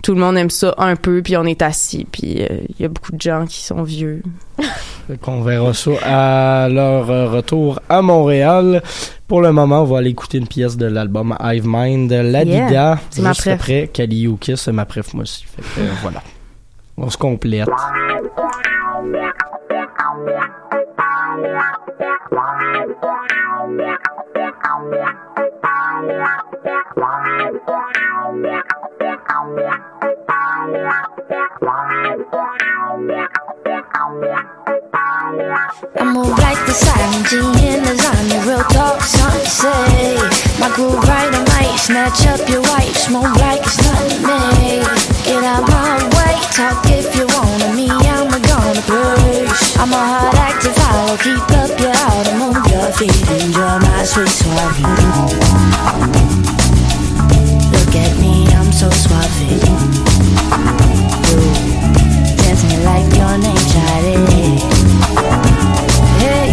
tout 0.03 0.13
le 0.13 0.19
monde 0.19 0.37
aime 0.37 0.49
ça 0.49 0.73
un 0.77 0.95
peu 0.95 1.21
puis 1.21 1.37
on 1.37 1.45
est 1.45 1.61
assis 1.61 2.05
puis 2.11 2.41
euh, 2.41 2.47
il 2.69 2.81
y 2.81 2.85
a 2.85 2.87
beaucoup 2.87 3.11
de 3.11 3.21
gens 3.21 3.45
qui 3.45 3.61
sont 3.61 3.83
vieux. 3.83 4.21
qu'on 5.21 5.41
verra 5.41 5.73
ça 5.73 5.91
à 6.03 6.69
leur 6.69 7.09
euh, 7.09 7.29
retour 7.29 7.79
à 7.89 8.01
Montréal. 8.01 8.81
Pour 9.27 9.41
le 9.41 9.51
moment, 9.51 9.81
on 9.81 9.85
va 9.85 9.99
aller 9.99 10.09
écouter 10.09 10.37
une 10.37 10.47
pièce 10.47 10.77
de 10.77 10.85
l'album 10.85 11.35
Hive 11.41 11.63
Mind, 11.65 12.11
Ladida. 12.11 12.69
Yeah, 12.69 12.99
c'est 13.09 13.21
ma 13.21 13.29
juste 13.29 13.41
préf. 13.41 13.55
après 13.55 13.89
Kaliuki, 13.91 14.57
c'est 14.57 14.71
ma 14.71 14.85
préf 14.85 15.13
moi 15.13 15.23
aussi. 15.23 15.45
Fait 15.45 15.61
que, 15.61 15.79
euh, 15.79 15.89
voilà. 16.01 16.21
On 16.97 17.09
se 17.09 17.17
complète. 17.17 17.67
I 29.63 29.69
move 36.03 36.33
like 36.39 36.57
the 36.65 36.73
silent 36.73 37.27
G 37.29 37.37
in 37.69 37.83
lasagna, 37.85 38.41
real 38.47 38.63
talk, 38.73 39.01
something 39.01 39.43
to 39.43 39.49
say. 39.49 40.17
My 40.59 40.73
groove 40.73 41.03
right, 41.05 41.29
I 41.29 41.45
might 41.53 41.77
snatch 41.77 42.25
up 42.25 42.41
your 42.49 42.61
wife, 42.73 42.95
smoke 42.97 43.35
like 43.37 43.61
it's 43.61 43.77
to 43.77 43.93
me. 44.25 44.81
Get 45.29 45.43
out 45.43 45.69
my 45.69 46.09
way, 46.17 46.41
talk 46.57 46.81
if 46.89 47.13
you 47.15 47.27
wanna 47.37 47.75
me, 47.75 47.89
I'm 47.91 48.33
a 48.33 48.39
gonna 48.41 48.81
push. 48.81 49.77
I'm 49.77 49.93
a 49.93 50.01
hard 50.01 50.35
act 50.41 50.63
to 50.65 50.73
follow, 50.73 51.17
keep 51.17 51.51
up 51.61 51.69
your 51.79 51.93
auto, 51.93 52.33
move 52.41 52.65
your 52.65 52.89
feet, 52.97 53.13
enjoy 53.29 53.77
my 53.77 54.03
sweet. 54.05 54.41
Look 57.71 57.95
at 57.95 58.17
me, 58.17 58.47
so 58.81 58.89
suave. 58.89 59.29
Oh, 61.27 61.45
you 62.25 62.35
dancing 62.37 62.83
like 62.83 63.09
your 63.15 63.37
name, 63.37 63.63
Charlie. 63.71 64.57
Hey, 66.17 66.49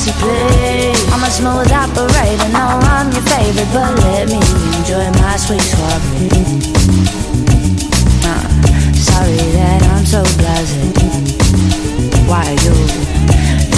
posse, 0.03 0.11
please. 0.19 1.13
I'm 1.13 1.23
a 1.23 1.29
smooth 1.29 1.71
operator. 1.71 2.49
No, 2.51 2.79
I'm 2.83 3.11
your 3.11 3.21
favorite, 3.23 3.67
but 3.73 3.97
let 3.99 4.27
me 4.27 4.39
enjoy 4.77 5.09
my 5.19 5.35
sweet 5.37 5.61
suave. 5.61 6.03
Uh, 8.25 8.47
sorry 8.93 9.35
that 9.55 9.83
I'm 9.83 10.05
so 10.05 10.23
blasé. 10.39 10.81
Why 12.27 12.49
you 12.63 12.73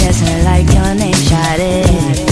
dancing 0.00 0.44
like 0.44 0.66
your 0.72 0.94
name, 0.94 1.14
Shawty? 1.14 2.25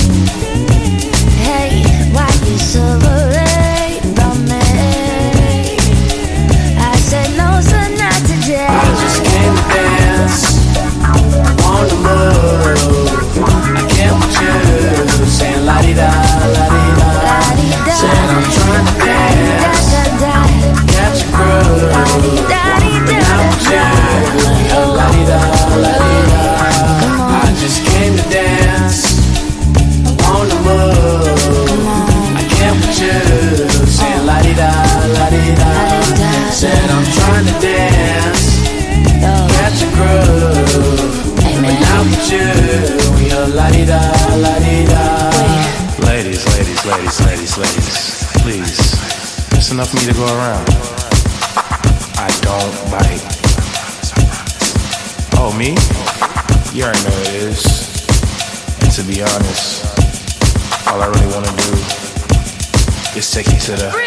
consider 63.67 64.04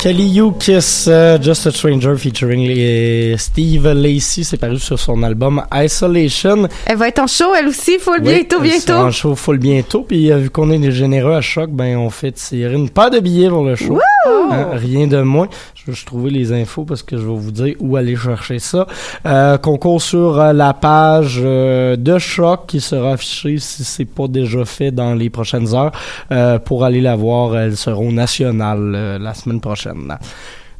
Kelly 0.00 0.28
You 0.30 0.52
Kiss, 0.58 1.08
euh, 1.08 1.38
Just 1.42 1.66
a 1.66 1.70
Stranger 1.70 2.16
featuring 2.16 2.66
les- 2.66 3.36
Steve 3.36 3.86
Lacey, 3.92 4.44
c'est 4.44 4.56
paru 4.56 4.78
sur 4.78 4.98
son 4.98 5.22
album 5.22 5.62
Isolation. 5.74 6.66
Elle 6.86 6.96
va 6.96 7.08
être 7.08 7.18
en 7.18 7.26
show, 7.26 7.54
elle 7.54 7.68
aussi, 7.68 7.98
full 7.98 8.20
Oui, 8.22 8.32
bientôt, 8.46 8.56
elle 8.64 8.70
sera 8.70 8.94
bientôt. 8.94 9.08
en 9.08 9.10
show 9.10 9.34
full 9.34 9.58
bientôt. 9.58 10.02
Puis 10.08 10.32
euh, 10.32 10.38
vu 10.38 10.48
qu'on 10.48 10.70
est 10.70 10.78
des 10.78 10.90
généreux 10.90 11.34
à 11.34 11.42
choc, 11.42 11.68
ben 11.70 11.98
on 11.98 12.08
fait 12.08 12.32
tirer 12.32 12.72
une 12.74 12.88
paire 12.88 13.10
de 13.10 13.20
billets 13.20 13.50
pour 13.50 13.62
le 13.62 13.76
show. 13.76 13.98
Hein, 14.26 14.68
rien 14.72 15.06
de 15.06 15.20
moins. 15.20 15.48
Je 15.74 15.84
vais 15.86 15.92
juste 15.92 16.06
trouver 16.06 16.30
les 16.30 16.50
infos 16.52 16.84
parce 16.84 17.02
que 17.02 17.16
je 17.18 17.22
vais 17.22 17.34
vous 17.36 17.50
dire 17.52 17.74
où 17.78 17.96
aller 17.96 18.16
chercher 18.16 18.58
ça. 18.58 18.86
Euh, 19.26 19.58
concours 19.58 20.00
sur 20.00 20.40
euh, 20.40 20.52
la 20.54 20.72
page 20.72 21.40
euh, 21.42 21.96
de 21.96 22.18
choc 22.18 22.62
qui 22.68 22.80
sera 22.80 23.12
affichée 23.12 23.58
si 23.58 23.84
c'est 23.84 24.04
pas 24.06 24.28
déjà 24.28 24.64
fait 24.64 24.90
dans 24.92 25.14
les 25.14 25.28
prochaines 25.28 25.74
heures. 25.74 25.92
Euh, 26.32 26.58
pour 26.58 26.84
aller 26.84 27.02
la 27.02 27.16
voir, 27.16 27.56
elles 27.58 27.76
seront 27.76 28.12
nationales 28.12 29.18
la 29.20 29.34
semaine 29.34 29.60
prochaine. 29.60 29.89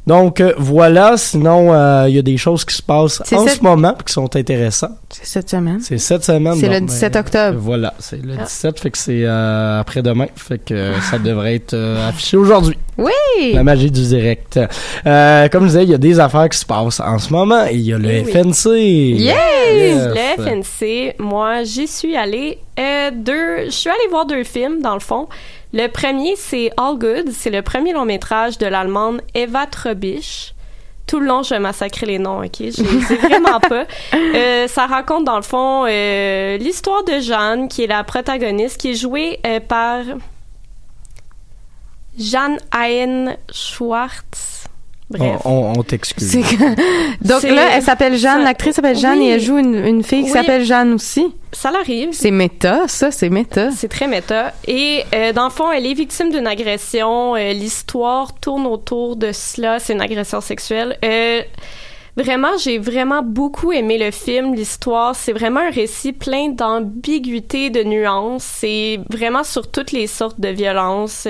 Donc 0.07 0.41
euh, 0.41 0.51
voilà, 0.57 1.15
sinon 1.15 1.71
euh, 1.71 2.05
il 2.09 2.15
y 2.15 2.17
a 2.17 2.23
des 2.23 2.35
choses 2.35 2.65
qui 2.65 2.73
se 2.75 2.81
passent 2.81 3.21
en 3.21 3.45
cette- 3.45 3.59
ce 3.59 3.63
moment 3.63 3.93
qui 4.03 4.11
sont 4.11 4.35
intéressantes. 4.35 4.97
C'est 5.11 5.27
cette 5.27 5.49
semaine. 5.51 5.79
C'est 5.79 5.99
cette 5.99 6.23
semaine. 6.23 6.55
C'est 6.55 6.69
le 6.69 6.79
donc, 6.79 6.89
17 6.89 7.13
ben, 7.13 7.19
octobre. 7.19 7.59
Voilà, 7.61 7.93
c'est 7.99 8.19
le 8.25 8.33
Ah. 8.39 8.43
17, 8.43 8.79
fait 8.79 8.89
que 8.89 8.97
c'est 8.97 9.21
euh, 9.23 9.79
après-demain, 9.79 10.25
fait 10.35 10.57
que 10.57 10.93
ça 11.01 11.19
devrait 11.19 11.53
être 11.53 11.75
euh, 11.75 12.09
affiché 12.09 12.35
aujourd'hui. 12.35 12.75
Oui! 12.97 13.53
La 13.53 13.63
magie 13.63 13.91
du 13.91 14.01
direct. 14.01 14.59
Euh, 15.05 15.47
comme 15.49 15.63
je 15.65 15.67
disais, 15.67 15.83
il 15.83 15.91
y 15.91 15.93
a 15.93 15.99
des 15.99 16.19
affaires 16.19 16.49
qui 16.49 16.57
se 16.57 16.65
passent 16.65 16.99
en 16.99 17.19
ce 17.19 17.31
moment 17.31 17.67
et 17.67 17.75
il 17.75 17.81
y 17.81 17.93
a 17.93 17.99
le 17.99 18.07
oui. 18.09 18.23
FNC. 18.25 18.69
Yes! 19.19 19.35
Yes. 19.71 20.07
Le 20.07 20.43
FNC, 20.43 21.15
moi, 21.19 21.61
j'y 21.63 21.87
suis 21.87 22.15
allée 22.17 22.57
euh, 22.79 23.11
deux... 23.15 23.65
Je 23.65 23.69
suis 23.69 23.89
allée 23.89 24.09
voir 24.09 24.25
deux 24.25 24.43
films, 24.43 24.81
dans 24.81 24.95
le 24.95 24.99
fond. 24.99 25.27
Le 25.73 25.87
premier, 25.87 26.35
c'est 26.35 26.71
All 26.77 26.97
Good. 26.97 27.31
C'est 27.31 27.49
le 27.49 27.61
premier 27.61 27.93
long 27.93 28.05
métrage 28.05 28.57
de 28.57 28.65
l'allemande 28.65 29.21
Eva 29.33 29.65
Trobisch. 29.67 30.53
Tout 31.07 31.19
le 31.19 31.25
long, 31.25 31.43
je 31.43 31.51
vais 31.51 31.59
massacrer 31.59 32.05
les 32.05 32.19
noms, 32.19 32.43
OK? 32.43 32.57
Je 32.59 32.71
sais 32.71 33.15
vraiment 33.21 33.59
pas. 33.59 33.85
Euh, 34.13 34.67
ça 34.67 34.85
raconte, 34.85 35.25
dans 35.25 35.37
le 35.37 35.41
fond, 35.41 35.85
euh, 35.87 36.57
l'histoire 36.57 37.03
de 37.03 37.19
Jeanne, 37.19 37.67
qui 37.67 37.83
est 37.83 37.87
la 37.87 38.03
protagoniste, 38.03 38.79
qui 38.79 38.91
est 38.91 38.95
jouée 38.95 39.39
euh, 39.45 39.59
par 39.59 40.03
Jeanne 42.17 42.57
Ayen 42.71 43.37
Schwartz. 43.51 44.65
Bref. 45.11 45.41
On, 45.45 45.49
on- 45.49 45.79
on 45.79 45.83
t'excuse. 45.83 46.35
Donc 47.21 47.43
là, 47.43 47.69
elle 47.73 47.83
s'appelle 47.83 48.17
Jeanne, 48.17 48.39
ça- 48.39 48.43
l'actrice 48.43 48.75
s'appelle 48.75 48.97
Jeanne 48.97 49.19
oui. 49.19 49.27
et 49.27 49.29
elle 49.31 49.41
joue 49.41 49.57
une, 49.57 49.75
une 49.75 50.03
fille 50.03 50.19
qui 50.23 50.31
Oui. 50.31 50.37
s'appelle 50.37 50.63
Jeanne 50.65 50.93
aussi. 50.93 51.27
Ça 51.53 51.69
l'arrive. 51.71 52.09
C'est 52.13 52.31
méta, 52.31 52.87
ça, 52.87 53.11
c'est 53.11 53.29
méta. 53.29 53.71
C'est 53.71 53.89
très 53.89 54.07
méta. 54.07 54.53
Et 54.67 55.03
euh, 55.13 55.33
dans 55.33 55.43
le 55.45 55.49
fond, 55.51 55.69
elle 55.71 55.85
est 55.85 55.93
victime 55.93 56.31
d'une 56.31 56.47
agression. 56.47 57.35
Euh, 57.35 57.51
L'histoire 57.53 58.33
tourne 58.39 58.65
autour 58.65 59.15
de 59.17 59.31
cela. 59.33 59.79
C'est 59.79 59.93
une 59.93 60.01
agression 60.01 60.39
sexuelle. 60.39 60.97
Euh, 61.03 61.41
vraiment, 62.15 62.57
j'ai 62.63 62.77
vraiment 62.77 63.21
beaucoup 63.21 63.73
aimé 63.73 63.97
le 63.97 64.11
film. 64.11 64.55
L'histoire, 64.55 65.13
c'est 65.13 65.33
vraiment 65.33 65.59
un 65.59 65.71
récit 65.71 66.13
plein 66.13 66.49
d'ambiguïté, 66.49 67.69
de 67.69 67.83
nuances. 67.83 68.43
C'est 68.43 68.99
vraiment 69.09 69.43
sur 69.43 69.69
toutes 69.69 69.91
les 69.91 70.07
sortes 70.07 70.39
de 70.39 70.47
violences. 70.49 71.27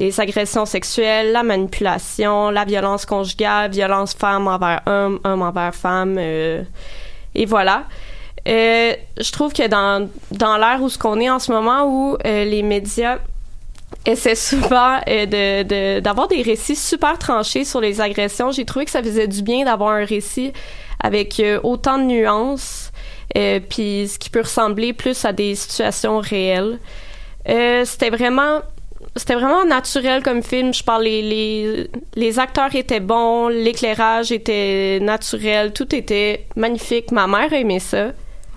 Les 0.00 0.18
agressions 0.18 0.64
sexuelles, 0.64 1.30
la 1.30 1.42
manipulation, 1.42 2.48
la 2.48 2.64
violence 2.64 3.04
conjugale, 3.04 3.70
violence 3.70 4.14
femme 4.14 4.48
envers 4.48 4.80
homme, 4.86 5.20
homme 5.24 5.42
envers 5.42 5.74
femme. 5.74 6.16
euh, 6.18 6.62
et 7.34 7.44
voilà. 7.44 7.84
Euh, 8.48 8.94
je 9.20 9.30
trouve 9.30 9.52
que 9.52 9.68
dans, 9.68 10.08
dans 10.30 10.56
l'ère 10.56 10.82
où 10.82 10.88
ce 10.88 10.96
qu'on 10.96 11.20
est 11.20 11.28
en 11.28 11.38
ce 11.38 11.52
moment, 11.52 11.84
où 11.84 12.16
euh, 12.24 12.44
les 12.46 12.62
médias 12.62 13.18
essaient 14.06 14.34
souvent 14.34 14.96
de, 15.06 16.00
d'avoir 16.00 16.28
des 16.28 16.40
récits 16.40 16.76
super 16.76 17.18
tranchés 17.18 17.66
sur 17.66 17.82
les 17.82 18.00
agressions, 18.00 18.50
j'ai 18.52 18.64
trouvé 18.64 18.86
que 18.86 18.90
ça 18.90 19.02
faisait 19.02 19.28
du 19.28 19.42
bien 19.42 19.66
d'avoir 19.66 19.90
un 19.90 20.06
récit 20.06 20.54
avec 20.98 21.42
autant 21.62 21.98
de 21.98 22.04
nuances, 22.04 22.90
puis 23.68 24.08
ce 24.08 24.18
qui 24.18 24.30
peut 24.30 24.40
ressembler 24.40 24.94
plus 24.94 25.24
à 25.26 25.32
des 25.34 25.54
situations 25.54 26.20
réelles. 26.20 26.78
C'était 27.84 28.10
vraiment 28.10 28.60
c'était 29.16 29.34
vraiment 29.34 29.64
naturel 29.64 30.22
comme 30.22 30.42
film. 30.42 30.72
Je 30.72 30.82
parle, 30.84 31.04
les, 31.04 31.22
les, 31.22 31.90
les 32.14 32.38
acteurs 32.38 32.74
étaient 32.74 33.00
bons, 33.00 33.48
l'éclairage 33.48 34.30
était 34.32 34.98
naturel, 35.02 35.72
tout 35.72 35.94
était 35.94 36.46
magnifique. 36.56 37.10
Ma 37.12 37.26
mère 37.26 37.52
a 37.52 37.56
aimé 37.56 37.78
ça. 37.80 38.08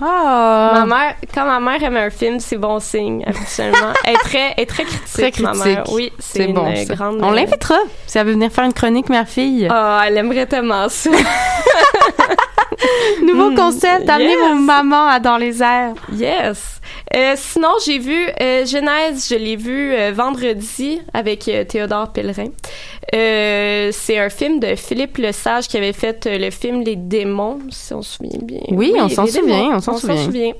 Ah! 0.01 0.71
Ma 0.73 0.85
mère, 0.85 1.15
quand 1.33 1.45
ma 1.45 1.59
mère 1.59 1.81
aime 1.83 1.97
un 1.97 2.09
film, 2.09 2.39
c'est 2.39 2.57
bon 2.57 2.79
signe, 2.79 3.23
habituellement. 3.25 3.93
elle, 4.03 4.15
est 4.15 4.17
très, 4.17 4.53
elle 4.57 4.63
est 4.63 4.65
très 4.65 4.83
critique, 4.83 5.13
Très 5.13 5.31
critique. 5.31 5.55
ma 5.59 5.65
mère. 5.65 5.83
Oui, 5.91 6.11
c'est 6.19 6.45
une 6.45 6.53
bon. 6.53 6.75
ça. 6.75 6.95
grande... 6.95 7.19
On 7.21 7.31
euh, 7.31 7.35
l'invitera 7.35 7.77
si 8.07 8.17
elle 8.17 8.25
veut 8.25 8.33
venir 8.33 8.51
faire 8.51 8.65
une 8.65 8.73
chronique, 8.73 9.09
ma 9.09 9.23
fille. 9.25 9.67
Ah, 9.69 10.03
elle 10.07 10.17
aimerait 10.17 10.47
tellement 10.47 10.89
ça. 10.89 11.09
Nouveau 13.21 13.51
Mm, 13.51 13.55
concept, 13.55 14.09
amener 14.09 14.31
yes. 14.31 14.39
vos 14.41 14.55
mamans 14.55 15.07
à 15.07 15.19
dans 15.19 15.37
les 15.37 15.61
airs. 15.61 15.93
Yes. 16.11 16.81
Euh, 17.15 17.33
sinon, 17.35 17.69
j'ai 17.85 17.99
vu 17.99 18.27
euh, 18.41 18.65
Genèse, 18.65 19.27
je 19.29 19.35
l'ai 19.35 19.55
vu 19.55 19.93
euh, 19.93 20.11
vendredi 20.11 20.99
avec 21.13 21.49
Théodore 21.67 22.11
Pellerin. 22.11 22.49
C'est 23.11 24.17
un 24.17 24.29
film 24.29 24.59
de 24.59 24.75
Philippe 24.75 25.17
Lesage 25.17 25.67
qui 25.67 25.77
avait 25.77 25.93
fait 25.93 26.25
le 26.25 26.49
film 26.49 26.81
Les 26.81 26.95
démons, 26.95 27.59
si 27.69 27.93
on 27.93 28.01
se 28.01 28.17
souvient 28.17 28.39
bien. 28.41 28.61
Oui, 28.69 28.93
on 28.99 29.09
s'en 29.09 29.27
souvient, 29.27 29.75
on 29.75 29.79
s'en 29.79 29.97
souvient. 29.97 30.53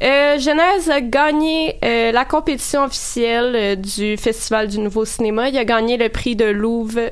Genèse 0.00 0.90
a 0.90 1.00
gagné 1.00 1.78
la 1.82 2.24
compétition 2.24 2.84
officielle 2.84 3.80
du 3.80 4.16
Festival 4.16 4.68
du 4.68 4.78
Nouveau 4.78 5.04
Cinéma. 5.04 5.48
Il 5.48 5.58
a 5.58 5.64
gagné 5.64 5.96
le 5.96 6.08
prix 6.08 6.36
de 6.36 6.44
Louvre, 6.44 7.10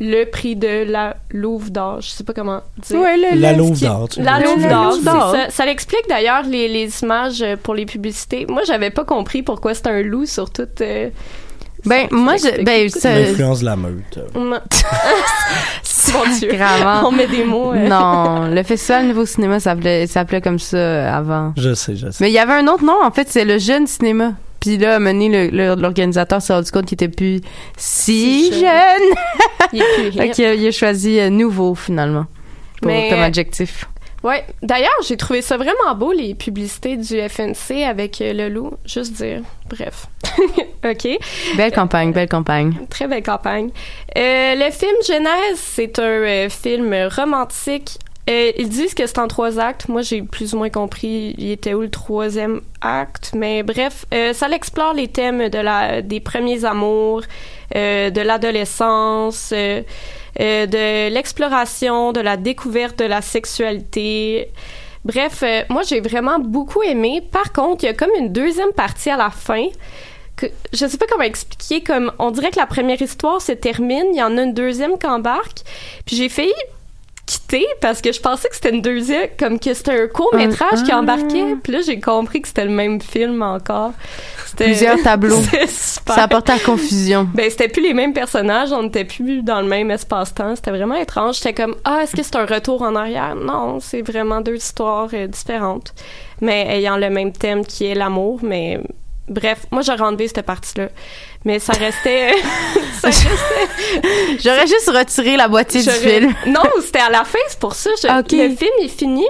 le 0.00 0.24
prix 0.24 0.56
de 0.56 0.84
la 0.90 1.16
Louvre 1.32 1.70
d'or. 1.70 2.00
Je 2.00 2.08
sais 2.08 2.24
pas 2.24 2.32
comment 2.32 2.62
dire. 2.88 2.98
Ouais, 3.00 3.16
le- 3.16 3.38
La 3.38 3.52
Louve 3.52 3.78
d'or. 3.80 4.08
tu 4.08 4.22
La 4.22 4.40
Louve 4.40 4.58
dire. 4.58 4.68
d'or, 4.70 4.84
Louve 4.92 4.98
c'est 4.98 5.04
d'or. 5.04 5.30
ça. 5.32 5.50
Ça 5.50 5.66
l'explique 5.66 6.08
d'ailleurs 6.08 6.42
les, 6.44 6.68
les 6.68 7.02
images 7.02 7.42
euh, 7.42 7.56
pour 7.62 7.74
les 7.74 7.84
publicités. 7.86 8.46
Moi, 8.48 8.62
j'avais 8.66 8.90
pas 8.90 9.04
compris 9.04 9.42
pourquoi 9.42 9.74
c'était 9.74 9.90
un 9.90 10.02
loup 10.02 10.24
sur 10.26 10.50
toute. 10.50 10.80
euh, 10.80 11.10
Ben, 11.84 12.08
moi, 12.10 12.36
je, 12.36 12.62
ben, 12.62 12.88
ça, 12.88 13.18
L'influence 13.18 13.60
de 13.60 13.66
la 13.66 13.76
meute. 13.76 14.18
Mon 14.34 16.24
Dieu. 16.38 16.50
Sacrement. 16.50 17.08
On 17.08 17.12
met 17.12 17.26
des 17.28 17.44
mots. 17.44 17.72
euh. 17.72 17.88
Non, 17.88 18.46
le 18.48 18.62
festival 18.62 19.06
Nouveau 19.06 19.26
Cinéma 19.26 19.60
s'appelait 19.60 20.06
s'appelait 20.06 20.40
comme 20.40 20.58
ça 20.58 21.16
avant. 21.16 21.52
Je 21.56 21.72
sais, 21.74 21.94
je 21.94 22.10
sais. 22.10 22.24
Mais 22.24 22.30
il 22.30 22.34
y 22.34 22.38
avait 22.38 22.54
un 22.54 22.66
autre 22.66 22.84
nom, 22.84 22.96
en 23.04 23.10
fait, 23.10 23.28
c'est 23.28 23.44
le 23.44 23.58
Jeune 23.58 23.86
Cinéma. 23.86 24.32
Puis 24.60 24.76
là, 24.76 24.96
à 24.96 24.98
l'organisateur 24.98 26.42
s'est 26.42 26.52
rendu 26.52 26.70
compte 26.70 26.86
qu'il 26.86 26.94
était 26.94 27.08
plus 27.08 27.40
si, 27.76 28.52
Si 28.52 28.60
jeune. 28.60 28.62
jeune. 28.62 29.16
Il 29.72 29.82
hip. 30.14 30.30
qu'il 30.32 30.44
a, 30.44 30.54
il 30.54 30.66
a 30.66 30.70
choisi 30.70 31.18
euh, 31.18 31.30
Nouveau, 31.30 31.74
finalement, 31.74 32.26
pour, 32.80 32.90
Mais, 32.90 33.08
comme 33.08 33.20
euh, 33.20 33.24
adjectif. 33.24 33.86
Ouais. 34.22 34.44
D'ailleurs, 34.62 34.90
j'ai 35.06 35.16
trouvé 35.16 35.40
ça 35.40 35.56
vraiment 35.56 35.94
beau, 35.94 36.12
les 36.12 36.34
publicités 36.34 36.96
du 36.96 37.20
FNC 37.28 37.82
avec 37.86 38.20
euh, 38.20 38.32
le 38.34 38.48
loup. 38.48 38.74
Juste 38.84 39.14
dire. 39.14 39.40
Bref. 39.68 40.06
OK. 40.84 41.18
Belle 41.56 41.72
campagne, 41.72 42.12
belle 42.12 42.28
campagne. 42.28 42.74
Très 42.90 43.08
belle 43.08 43.22
campagne. 43.22 43.70
Euh, 44.16 44.54
le 44.56 44.70
film 44.70 44.94
Genèse, 45.06 45.58
c'est 45.58 45.98
un 45.98 46.02
euh, 46.02 46.48
film 46.50 46.94
romantique. 47.16 47.98
Euh, 48.28 48.52
ils 48.56 48.68
disent 48.68 48.94
que 48.94 49.06
c'est 49.06 49.18
en 49.18 49.28
trois 49.28 49.58
actes. 49.58 49.88
Moi, 49.88 50.02
j'ai 50.02 50.22
plus 50.22 50.54
ou 50.54 50.58
moins 50.58 50.70
compris 50.70 51.34
il 51.38 51.50
était 51.50 51.74
où 51.74 51.80
le 51.80 51.90
troisième 51.90 52.60
acte? 52.80 53.32
Mais 53.34 53.62
bref, 53.62 54.04
euh, 54.12 54.32
ça 54.32 54.48
explore 54.50 54.94
les 54.94 55.08
thèmes 55.08 55.48
de 55.48 55.58
la, 55.58 56.02
des 56.02 56.20
premiers 56.20 56.64
amours, 56.64 57.22
euh, 57.74 58.10
de 58.10 58.20
l'adolescence, 58.20 59.52
de 59.52 61.08
l'exploration, 61.08 62.12
de 62.12 62.20
la 62.20 62.36
découverte 62.36 62.98
de 62.98 63.04
la 63.04 63.22
sexualité. 63.22 64.48
Bref, 65.04 65.42
moi, 65.70 65.82
j'ai 65.82 66.00
vraiment 66.00 66.38
beaucoup 66.38 66.82
aimé. 66.82 67.22
Par 67.32 67.52
contre, 67.52 67.84
il 67.84 67.86
y 67.86 67.90
a 67.90 67.94
comme 67.94 68.10
une 68.18 68.32
deuxième 68.32 68.72
partie 68.72 69.10
à 69.10 69.16
la 69.16 69.30
fin 69.30 69.66
que 70.36 70.46
je 70.72 70.86
sais 70.86 70.96
pas 70.96 71.06
comment 71.06 71.24
expliquer 71.24 71.82
comme 71.82 72.12
on 72.18 72.30
dirait 72.30 72.50
que 72.50 72.58
la 72.58 72.66
première 72.66 73.00
histoire 73.00 73.42
se 73.42 73.52
termine, 73.52 74.06
il 74.12 74.18
y 74.18 74.22
en 74.22 74.38
a 74.38 74.42
une 74.42 74.54
deuxième 74.54 74.98
qui 74.98 75.06
embarque, 75.06 75.60
puis 76.06 76.16
j'ai 76.16 76.28
failli 76.28 76.52
parce 77.80 78.00
que 78.00 78.12
je 78.12 78.20
pensais 78.20 78.48
que 78.48 78.54
c'était 78.54 78.70
une 78.70 78.82
deuxième 78.82 79.28
comme 79.38 79.58
que 79.58 79.72
c'était 79.74 80.02
un 80.02 80.08
court 80.08 80.34
métrage 80.34 80.82
qui 80.84 80.92
Ah. 80.92 80.98
embarquait, 80.98 81.56
puis 81.62 81.72
là 81.72 81.80
j'ai 81.84 82.00
compris 82.00 82.40
que 82.42 82.48
c'était 82.48 82.64
le 82.64 82.70
même 82.70 83.00
film 83.00 83.42
encore. 83.42 83.92
Plusieurs 84.56 85.00
tableaux. 85.02 85.40
Super. 85.68 86.14
Ça 86.14 86.24
apporte 86.24 86.50
à 86.50 86.54
la 86.54 86.58
confusion. 86.60 87.28
Ben, 87.34 87.48
c'était 87.50 87.68
plus 87.68 87.82
les 87.82 87.94
mêmes 87.94 88.12
personnages, 88.12 88.72
on 88.72 88.82
n'était 88.82 89.04
plus 89.04 89.42
dans 89.42 89.60
le 89.60 89.68
même 89.68 89.90
espace-temps. 89.90 90.56
C'était 90.56 90.70
vraiment 90.72 90.96
étrange. 90.96 91.36
J'étais 91.36 91.54
comme, 91.54 91.76
ah, 91.84 92.00
est-ce 92.02 92.16
que 92.16 92.22
c'est 92.22 92.36
un 92.36 92.46
retour 92.46 92.82
en 92.82 92.94
arrière? 92.96 93.34
Non, 93.36 93.78
c'est 93.80 94.02
vraiment 94.02 94.40
deux 94.40 94.56
histoires 94.56 95.08
euh, 95.14 95.26
différentes, 95.26 95.94
mais 96.40 96.66
ayant 96.78 96.96
le 96.96 97.10
même 97.10 97.32
thème 97.32 97.64
qui 97.64 97.86
est 97.86 97.94
l'amour. 97.94 98.40
Mais 98.42 98.80
bref, 99.28 99.66
moi, 99.70 99.82
j'aurais 99.82 100.02
enlevé 100.02 100.26
cette 100.28 100.42
partie-là. 100.44 100.88
Mais 101.44 101.58
ça 101.58 101.72
restait. 101.72 102.34
ça 103.00 103.08
restait. 103.08 104.38
J'aurais 104.42 104.66
juste 104.66 104.90
retiré 104.94 105.36
la 105.36 105.48
moitié 105.48 105.82
du 105.82 105.90
film. 105.90 106.34
Non, 106.46 106.62
c'était 106.84 106.98
à 107.00 107.10
la 107.10 107.24
fin, 107.24 107.38
c'est 107.48 107.58
pour 107.58 107.74
ça. 107.74 107.90
Je- 108.02 108.20
Ok. 108.20 108.32
Le 108.32 108.54
film, 108.54 108.70
il 108.82 108.90
finit 108.90 109.28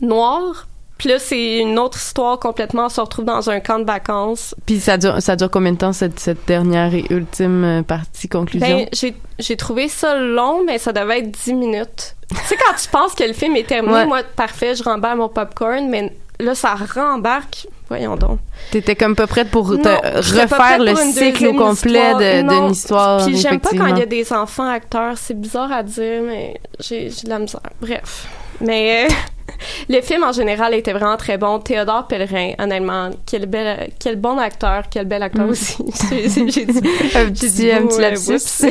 noir. 0.00 0.66
Puis 0.98 1.08
là, 1.08 1.18
c'est 1.18 1.58
une 1.58 1.78
autre 1.78 1.98
histoire 1.98 2.38
complètement. 2.38 2.86
On 2.86 2.88
se 2.88 3.00
retrouve 3.00 3.24
dans 3.24 3.50
un 3.50 3.60
camp 3.60 3.78
de 3.80 3.84
vacances. 3.84 4.54
Puis 4.64 4.78
ça 4.80 4.96
dure, 4.96 5.20
ça 5.20 5.34
dure 5.36 5.50
combien 5.50 5.72
de 5.72 5.76
temps, 5.76 5.92
cette, 5.92 6.20
cette 6.20 6.46
dernière 6.46 6.94
et 6.94 7.04
ultime 7.10 7.64
euh, 7.64 7.82
partie 7.82 8.28
conclusion? 8.28 8.86
Ben, 8.92 9.12
j'ai, 9.38 9.56
trouvé 9.56 9.88
ça 9.88 10.16
long, 10.16 10.62
mais 10.64 10.78
ça 10.78 10.92
devait 10.92 11.18
être 11.18 11.30
10 11.32 11.54
minutes. 11.54 12.14
tu 12.30 12.36
sais, 12.46 12.56
quand 12.56 12.74
tu 12.80 12.88
penses 12.88 13.14
que 13.14 13.24
le 13.24 13.32
film 13.32 13.56
est 13.56 13.66
terminé, 13.66 13.92
Ouais. 13.94 14.06
moi, 14.06 14.22
parfait, 14.36 14.76
je 14.76 14.84
rembarre 14.84 15.16
mon 15.16 15.28
popcorn, 15.28 15.88
mais 15.88 16.12
là, 16.38 16.54
ça 16.54 16.74
rembarque. 16.94 17.66
Voyons 17.88 18.16
donc. 18.16 18.38
T'étais 18.70 18.96
comme 18.96 19.14
pas 19.14 19.26
prête 19.26 19.50
pour 19.50 19.68
te 19.70 19.76
Non, 19.88 20.00
refaire 20.14 20.48
prête 20.48 20.80
le 20.80 20.92
pour 20.92 21.00
cycle 21.00 21.46
au 21.48 21.54
complet 21.54 22.42
d'une 22.42 22.70
histoire. 22.70 23.24
Puis 23.26 23.36
j'aime 23.36 23.60
pas 23.60 23.70
quand 23.76 23.86
il 23.86 23.98
y 23.98 24.02
a 24.02 24.06
des 24.06 24.32
enfants 24.32 24.68
acteurs. 24.68 25.18
C'est 25.18 25.38
bizarre 25.38 25.70
à 25.70 25.82
dire, 25.82 26.22
mais 26.26 26.58
j'ai, 26.80 27.10
j'ai 27.10 27.24
de 27.24 27.28
la 27.28 27.38
misère. 27.38 27.60
Bref. 27.80 28.26
Mais 28.60 29.06
euh, 29.06 29.12
le 29.90 30.00
film 30.00 30.24
en 30.24 30.32
général 30.32 30.72
était 30.72 30.92
vraiment 30.92 31.16
très 31.18 31.36
bon. 31.36 31.58
Théodore 31.58 32.06
Pellerin, 32.06 32.52
honnêtement, 32.58 33.10
quel 33.26 33.46
bel, 33.46 33.90
quel 33.98 34.16
bon 34.16 34.38
acteur, 34.38 34.84
quel 34.90 35.06
bel 35.06 35.22
acteur 35.22 35.46
Mm. 35.46 35.50
aussi. 35.50 35.76
j'ai, 36.10 36.64
dit, 36.64 36.78
un 37.14 37.26
petit, 37.26 37.50
dit 37.50 37.70
un 37.70 37.86
petit 37.86 37.98
euh, 37.98 38.00
lapsus. 38.00 38.38
C'est 38.38 38.68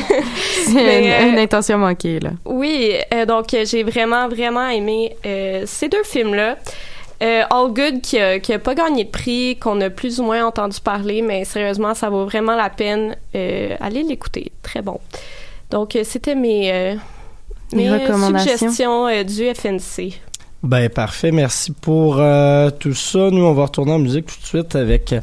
une, 0.69 0.78
euh, 0.80 1.30
une 1.30 1.38
intention 1.38 1.78
manquée, 1.78 2.19
là. 2.19 2.32
Oui, 2.45 2.93
euh, 3.13 3.26
donc 3.26 3.45
j'ai 3.52 3.84
vraiment, 3.84 4.28
vraiment 4.28 4.67
aimé 4.69 5.15
euh, 5.26 5.63
ces 5.67 5.88
deux 5.89 6.04
films-là. 6.04 6.58
Euh, 7.21 7.43
All 7.49 7.71
Good, 7.73 8.02
qui 8.02 8.19
a, 8.19 8.39
qui 8.39 8.54
a 8.54 8.60
pas 8.60 8.76
gagné 8.76 9.06
de 9.06 9.10
prix, 9.10 9.58
qu'on 9.58 9.80
a 9.82 9.89
plus 9.89 10.19
ou 10.19 10.23
moins 10.23 10.45
entendu 10.45 10.80
parler, 10.82 11.21
mais 11.21 11.45
sérieusement, 11.45 11.93
ça 11.93 12.10
vaut 12.10 12.26
vraiment 12.26 12.56
la 12.56 12.69
peine. 12.69 13.15
Euh, 13.36 13.76
allez 13.80 14.04
l'écouter. 14.04 14.52
Très 14.62 14.82
bon. 14.82 14.99
Donc, 15.69 15.95
euh, 15.95 16.04
c'était 16.04 16.36
mes, 16.36 16.71
euh, 16.71 16.95
Les 17.71 17.89
mes 17.89 17.91
recommandations. 17.91 18.58
suggestions 18.58 19.23
du 19.23 19.45
FNC. 19.54 20.19
Ben 20.63 20.88
parfait, 20.89 21.32
merci 21.32 21.73
pour 21.73 22.15
euh, 22.19 22.69
tout 22.69 22.93
ça. 22.93 23.30
Nous, 23.30 23.43
on 23.43 23.54
va 23.54 23.63
retourner 23.65 23.91
en 23.91 23.99
musique 23.99 24.28
tout 24.28 24.39
de 24.39 24.45
suite 24.45 24.76
avec 24.78 25.12
euh, 25.12 25.19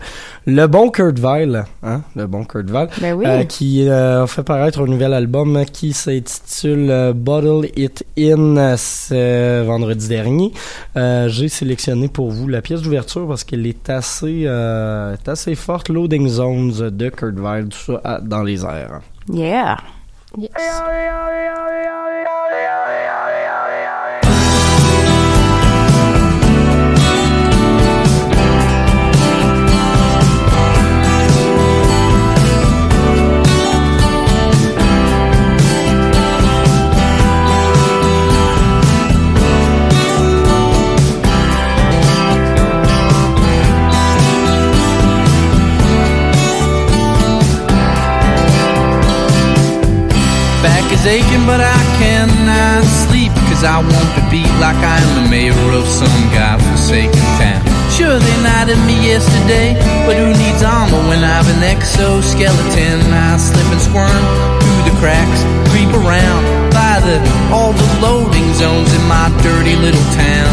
le 0.46 0.66
bon 0.66 0.90
Kurt 0.90 1.18
Weill, 1.18 1.64
hein, 1.82 2.02
le 2.14 2.26
bon 2.26 2.44
Kurt 2.44 2.68
Weill, 2.68 2.88
Ben 3.00 3.14
oui. 3.14 3.24
euh, 3.26 3.44
qui 3.44 3.88
euh, 3.88 4.24
a 4.24 4.26
fait 4.26 4.42
paraître 4.42 4.82
un 4.82 4.86
nouvel 4.86 5.14
album 5.14 5.64
qui 5.72 5.94
s'intitule 5.94 7.14
Bottle 7.14 7.70
It 7.74 8.04
In 8.18 8.76
ce 8.76 9.62
vendredi 9.64 10.08
dernier. 10.08 10.52
Euh, 10.96 11.28
J'ai 11.30 11.48
sélectionné 11.48 12.08
pour 12.08 12.30
vous 12.30 12.46
la 12.46 12.60
pièce 12.60 12.82
d'ouverture 12.82 13.26
parce 13.26 13.42
qu'elle 13.44 13.66
est 13.66 13.88
assez, 13.88 14.42
euh, 14.44 15.14
est 15.14 15.26
assez 15.26 15.54
forte. 15.54 15.88
Loading 15.88 16.28
Zones 16.28 16.90
de 16.90 17.08
Kurt 17.08 17.38
Weill, 17.38 17.68
tout 17.68 17.78
ça 17.94 18.00
à- 18.04 18.20
dans 18.20 18.42
les 18.42 18.62
airs. 18.62 19.00
Yeah. 19.32 19.78
Yes. 20.36 20.50
Back 50.60 50.92
is 50.92 51.08
aching, 51.08 51.48
but 51.48 51.64
I 51.64 51.80
cannot 51.96 52.84
sleep. 52.84 53.32
Cause 53.48 53.64
I 53.64 53.80
want 53.80 54.10
to 54.20 54.22
be 54.28 54.44
like 54.60 54.76
I 54.76 55.00
am 55.00 55.24
the 55.24 55.26
mayor 55.32 55.56
of 55.72 55.88
some 55.88 56.12
godforsaken 56.36 57.16
town. 57.40 57.64
Sure, 57.88 58.20
they 58.20 58.36
knighted 58.44 58.76
me 58.84 59.08
yesterday, 59.08 59.72
but 60.04 60.20
who 60.20 60.36
needs 60.36 60.60
armor 60.60 61.00
when 61.08 61.24
I've 61.24 61.48
an 61.48 61.64
exoskeleton? 61.64 63.00
I 63.08 63.40
slip 63.40 63.64
and 63.72 63.80
squirm 63.80 64.22
through 64.60 64.84
the 64.84 64.96
cracks, 65.00 65.40
creep 65.72 65.88
around 65.96 66.44
by 66.76 67.00
the 67.08 67.16
all 67.48 67.72
the 67.72 67.88
loading 68.04 68.52
zones 68.52 68.92
in 68.92 69.04
my 69.08 69.32
dirty 69.40 69.80
little 69.80 70.08
town. 70.12 70.52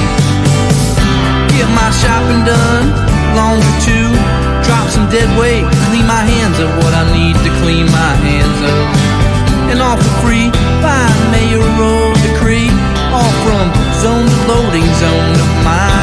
Get 1.51 1.67
my 1.75 1.91
shopping 1.99 2.47
done, 2.47 2.95
longer 3.35 3.73
too. 3.83 4.07
Drop 4.63 4.87
some 4.87 5.11
dead 5.11 5.27
weight, 5.35 5.67
clean 5.91 6.07
my 6.07 6.23
hands 6.23 6.63
of 6.63 6.71
what 6.79 6.95
I 6.95 7.03
need 7.11 7.35
to 7.43 7.51
clean 7.59 7.91
my 7.91 8.13
hands 8.23 8.59
of 8.63 9.16
and 9.71 9.81
all 9.81 9.97
for 9.97 10.13
free 10.23 10.49
by 10.81 11.07
mayoral 11.31 12.13
decree. 12.27 12.69
All 13.11 13.33
from 13.45 13.65
zone 14.01 14.27
to 14.27 14.39
loading 14.47 14.87
zone 15.01 15.35
of 15.45 15.51
my 15.63 15.96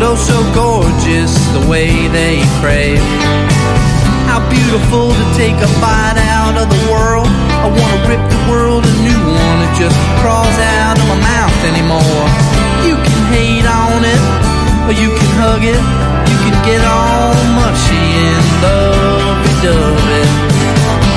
But 0.00 0.16
oh 0.16 0.16
so 0.16 0.40
gorgeous 0.56 1.36
the 1.52 1.60
way 1.68 2.08
they 2.08 2.40
crave. 2.56 3.04
How 4.24 4.40
beautiful 4.48 5.12
to 5.12 5.24
take 5.36 5.60
a 5.60 5.68
bite 5.76 6.16
out 6.40 6.56
of 6.56 6.72
the 6.72 6.82
world. 6.88 7.28
I 7.60 7.68
wanna 7.68 8.00
rip 8.08 8.24
the 8.32 8.42
world 8.48 8.80
a 8.80 8.94
new 9.04 9.20
one. 9.28 9.58
It 9.60 9.76
just 9.76 9.92
crawls 10.24 10.56
out 10.80 10.96
of 10.96 11.04
my 11.04 11.20
mouth 11.20 11.58
anymore. 11.68 12.24
You 12.80 12.96
can 12.96 13.20
hate 13.28 13.68
on 13.68 14.00
it, 14.00 14.22
or 14.88 14.96
you 14.96 15.12
can 15.12 15.30
hug 15.36 15.68
it. 15.68 15.76
You 15.76 16.36
can 16.48 16.56
get 16.64 16.80
all 16.80 17.36
mushy 17.60 18.00
and 18.24 18.40
lovey-dovey. 18.64 20.24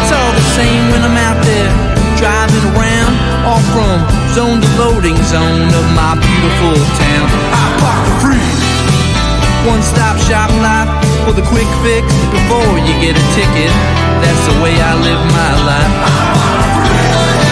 It's 0.03 0.11
all 0.11 0.33
the 0.35 0.47
same 0.59 0.83
when 0.91 1.07
I'm 1.07 1.15
out 1.23 1.39
there 1.39 1.71
driving 2.19 2.67
around, 2.75 3.15
all 3.47 3.63
from 3.71 3.95
zone 4.35 4.59
the 4.59 4.71
loading 4.75 5.15
zone 5.31 5.71
of 5.71 5.85
my 5.95 6.19
beautiful 6.19 6.75
town. 6.99 7.27
I 7.31 7.63
pop 7.79 8.03
free. 8.19 8.72
One 9.65 9.81
stop 9.81 10.17
shop 10.27 10.49
life 10.59 10.91
for 11.23 11.31
the 11.31 11.41
quick 11.47 11.67
fix 11.83 12.05
before 12.31 12.77
you 12.79 12.93
get 12.99 13.15
a 13.15 13.25
ticket. 13.31 13.71
That's 14.19 14.43
the 14.47 14.61
way 14.61 14.75
I 14.75 14.93
live 14.99 15.21
my 15.31 15.51
life. 15.63 17.42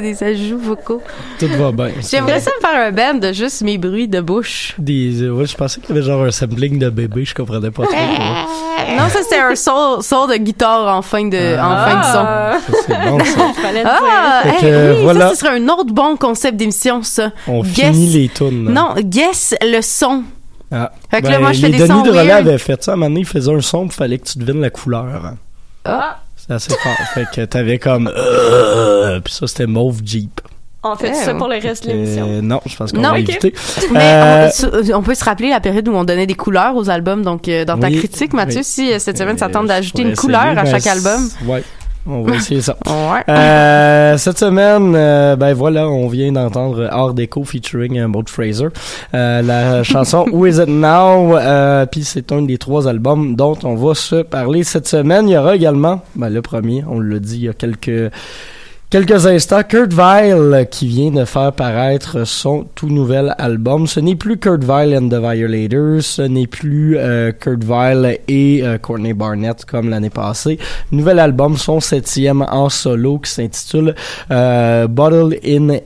Des 0.00 0.22
ajouts 0.24 0.58
vocaux. 0.58 1.02
Tout 1.38 1.46
va 1.58 1.70
bien. 1.72 1.90
J'aimerais 2.10 2.40
ça 2.40 2.50
me 2.56 2.66
faire 2.66 2.86
un 2.88 2.90
band 2.92 3.18
de 3.18 3.32
juste 3.32 3.62
mes 3.62 3.78
bruits 3.78 4.08
de 4.08 4.20
bouche. 4.20 4.74
Des, 4.78 5.22
euh, 5.22 5.30
ouais, 5.30 5.46
je 5.46 5.54
pensais 5.56 5.80
qu'il 5.80 5.94
y 5.94 5.98
avait 5.98 6.06
genre 6.06 6.24
un 6.24 6.30
sampling 6.30 6.78
de 6.78 6.90
bébé, 6.90 7.24
je 7.24 7.34
comprenais 7.34 7.70
pas 7.70 7.84
trop. 7.84 7.92
quoi. 7.94 8.24
Non, 8.98 9.08
ça 9.08 9.20
c'était 9.22 9.38
un 9.40 9.54
son, 9.54 10.02
son 10.02 10.26
de 10.26 10.34
guitare 10.36 10.94
en 10.94 11.00
fin 11.00 11.24
de, 11.24 11.58
en 11.58 11.76
fin 11.86 11.98
de 11.98 12.04
son. 12.04 12.12
Ça, 12.12 12.58
c'est 12.86 13.08
bon, 13.08 13.18
ça. 13.24 13.40
Ah, 13.86 14.42
hey, 14.46 14.60
que, 14.60 14.92
oui, 14.96 15.02
voilà. 15.02 15.28
ça, 15.28 15.34
ce 15.34 15.40
serait 15.40 15.56
un 15.58 15.68
autre 15.68 15.92
bon 15.92 16.16
concept 16.16 16.56
d'émission, 16.56 17.02
ça. 17.02 17.30
On 17.48 17.62
Guess- 17.62 17.92
finit 17.92 18.06
les 18.08 18.28
tunes. 18.28 18.66
là. 18.66 18.70
Non, 18.72 18.94
guess 19.00 19.54
le 19.62 19.80
son. 19.80 20.22
Ah. 20.70 20.92
Fait 21.10 21.22
que 21.22 21.28
là, 21.28 21.38
moi, 21.38 21.52
je 21.52 21.60
fais 21.62 21.68
les 21.68 21.78
des 21.78 21.84
Denis 21.88 21.98
sons 21.98 22.02
de 22.02 22.10
relais 22.10 22.30
avaient 22.32 22.58
fait 22.58 22.82
ça. 22.82 22.90
À 22.92 22.94
un 22.94 22.96
moment 22.98 23.08
donné, 23.10 23.20
ils 23.20 23.26
faisaient 23.26 23.52
un 23.54 23.60
son, 23.60 23.86
il 23.86 23.92
fallait 23.92 24.18
que 24.18 24.26
tu 24.28 24.38
devines 24.38 24.60
la 24.60 24.70
couleur. 24.70 25.34
C'est 26.46 26.52
assez 26.54 26.74
fort. 26.74 26.92
fait 27.14 27.26
que 27.34 27.44
t'avais 27.46 27.78
comme... 27.78 28.10
Euh, 28.14 29.20
puis 29.20 29.32
ça, 29.32 29.46
c'était 29.46 29.66
Mauve 29.66 30.00
Jeep. 30.04 30.40
On 30.86 30.96
fait 30.96 31.14
ça 31.14 31.32
pour 31.34 31.48
le 31.48 31.58
reste 31.58 31.86
de 31.86 31.92
l'émission. 31.92 32.26
Euh, 32.28 32.40
non, 32.42 32.60
je 32.66 32.76
pense 32.76 32.92
qu'on 32.92 33.00
va 33.00 33.12
ok. 33.12 33.18
éviter. 33.20 33.54
Mais 33.92 34.00
Euh, 34.02 34.50
on, 34.92 34.98
on 34.98 35.02
peut 35.02 35.14
se 35.14 35.24
rappeler 35.24 35.48
la 35.48 35.60
période 35.60 35.88
où 35.88 35.92
on 35.94 36.04
donnait 36.04 36.26
des 36.26 36.34
couleurs 36.34 36.76
aux 36.76 36.90
albums. 36.90 37.22
Donc, 37.22 37.48
euh, 37.48 37.64
dans 37.64 37.78
ta 37.78 37.86
Oui, 37.86 37.96
critique, 37.96 38.34
Mathieu, 38.34 38.58
oui. 38.58 38.64
si 38.64 39.00
cette 39.00 39.16
semaine, 39.16 39.38
ça 39.38 39.48
tente 39.48 39.66
d'ajouter 39.68 40.02
une 40.02 40.14
couleur 40.14 40.44
essayer, 40.44 40.58
à 40.58 40.64
chaque 40.66 40.86
album. 40.86 41.26
Ouais. 41.46 41.64
On 42.06 42.20
va 42.22 42.36
essayer 42.36 42.60
ça. 42.60 42.76
Ouais. 42.84 43.22
Euh, 44.14 44.16
cette 44.16 44.38
semaine, 44.38 44.94
euh, 44.94 45.34
ben 45.34 45.54
voilà, 45.54 45.88
on 45.88 46.06
vient 46.08 46.30
d'entendre 46.30 46.88
Art 46.90 47.14
Deco 47.14 47.42
featuring 47.44 47.98
euh, 47.98 48.06
Maud 48.06 48.28
Fraser. 48.28 48.68
Euh, 49.12 49.42
la 49.42 49.82
chanson 49.82 50.26
Who 50.30 50.46
Is 50.46 50.58
It 50.60 50.68
Now? 50.68 51.36
Euh, 51.36 51.84
Puis 51.86 52.04
c'est 52.04 52.30
un 52.30 52.42
des 52.42 52.58
trois 52.58 52.86
albums 52.86 53.34
dont 53.34 53.58
on 53.64 53.74
va 53.74 53.94
se 53.94 54.22
parler 54.22 54.62
cette 54.62 54.86
semaine. 54.86 55.28
Il 55.28 55.32
y 55.32 55.36
aura 55.36 55.56
également, 55.56 56.02
ben 56.14 56.28
le 56.28 56.42
premier, 56.42 56.84
on 56.88 57.00
l'a 57.00 57.18
dit 57.18 57.36
il 57.36 57.44
y 57.44 57.48
a 57.48 57.54
quelques 57.54 58.12
quelques 58.94 59.26
instants, 59.26 59.64
Kurt 59.64 59.92
Vile 59.92 60.68
qui 60.70 60.86
vient 60.86 61.10
de 61.10 61.24
faire 61.24 61.52
paraître 61.52 62.24
son 62.24 62.64
tout 62.76 62.88
nouvel 62.88 63.34
album. 63.38 63.88
Ce 63.88 63.98
n'est 63.98 64.14
plus 64.14 64.38
Kurt 64.38 64.62
Vile 64.62 64.96
and 64.96 65.08
the 65.08 65.20
Violators, 65.20 66.00
ce 66.00 66.22
n'est 66.22 66.46
plus 66.46 66.96
euh, 66.96 67.32
Kurt 67.32 67.64
Vile 67.64 68.20
et 68.28 68.60
euh, 68.62 68.78
Courtney 68.78 69.12
Barnett 69.12 69.64
comme 69.64 69.90
l'année 69.90 70.10
passée. 70.10 70.60
Nouvel 70.92 71.18
album, 71.18 71.56
son 71.56 71.80
septième 71.80 72.42
en 72.42 72.68
solo 72.68 73.18
qui 73.18 73.32
s'intitule 73.32 73.96
euh, 74.30 74.86
Bottle 74.86 75.40
in 75.44 75.78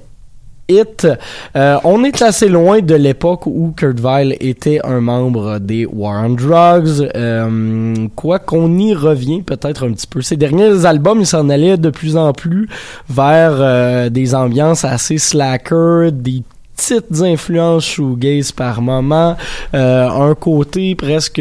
Euh, 0.71 1.79
on 1.85 2.05
est 2.05 2.21
assez 2.21 2.47
loin 2.49 2.81
de 2.81 2.95
l'époque 2.95 3.47
où 3.47 3.73
Kurt 3.75 3.99
Vile 4.01 4.37
était 4.41 4.81
un 4.85 5.01
membre 5.01 5.59
des 5.61 5.87
War 5.87 6.25
on 6.25 6.31
Drugs. 6.31 7.11
Euh, 7.17 8.09
quoi 8.15 8.39
qu'on 8.39 8.79
y 8.79 8.93
revient 8.93 9.43
peut-être 9.43 9.87
un 9.87 9.93
petit 9.93 10.07
peu. 10.07 10.21
Ces 10.21 10.37
derniers 10.37 10.85
albums, 10.85 11.21
ils 11.21 11.27
s'en 11.27 11.49
allaient 11.49 11.79
de 11.79 11.89
plus 11.89 12.19
en 12.19 12.33
plus 12.33 12.69
vers 13.09 13.57
euh, 13.59 14.11
des 14.11 14.35
ambiances 14.35 14.85
assez 14.85 15.17
slacker, 15.17 16.11
des 16.13 16.43
petites 16.77 17.23
influences 17.23 17.87
shoegaze 17.87 18.53
par 18.53 18.83
moment, 18.83 19.37
euh, 19.75 20.09
un 20.09 20.35
côté 20.35 20.95
presque 20.95 21.41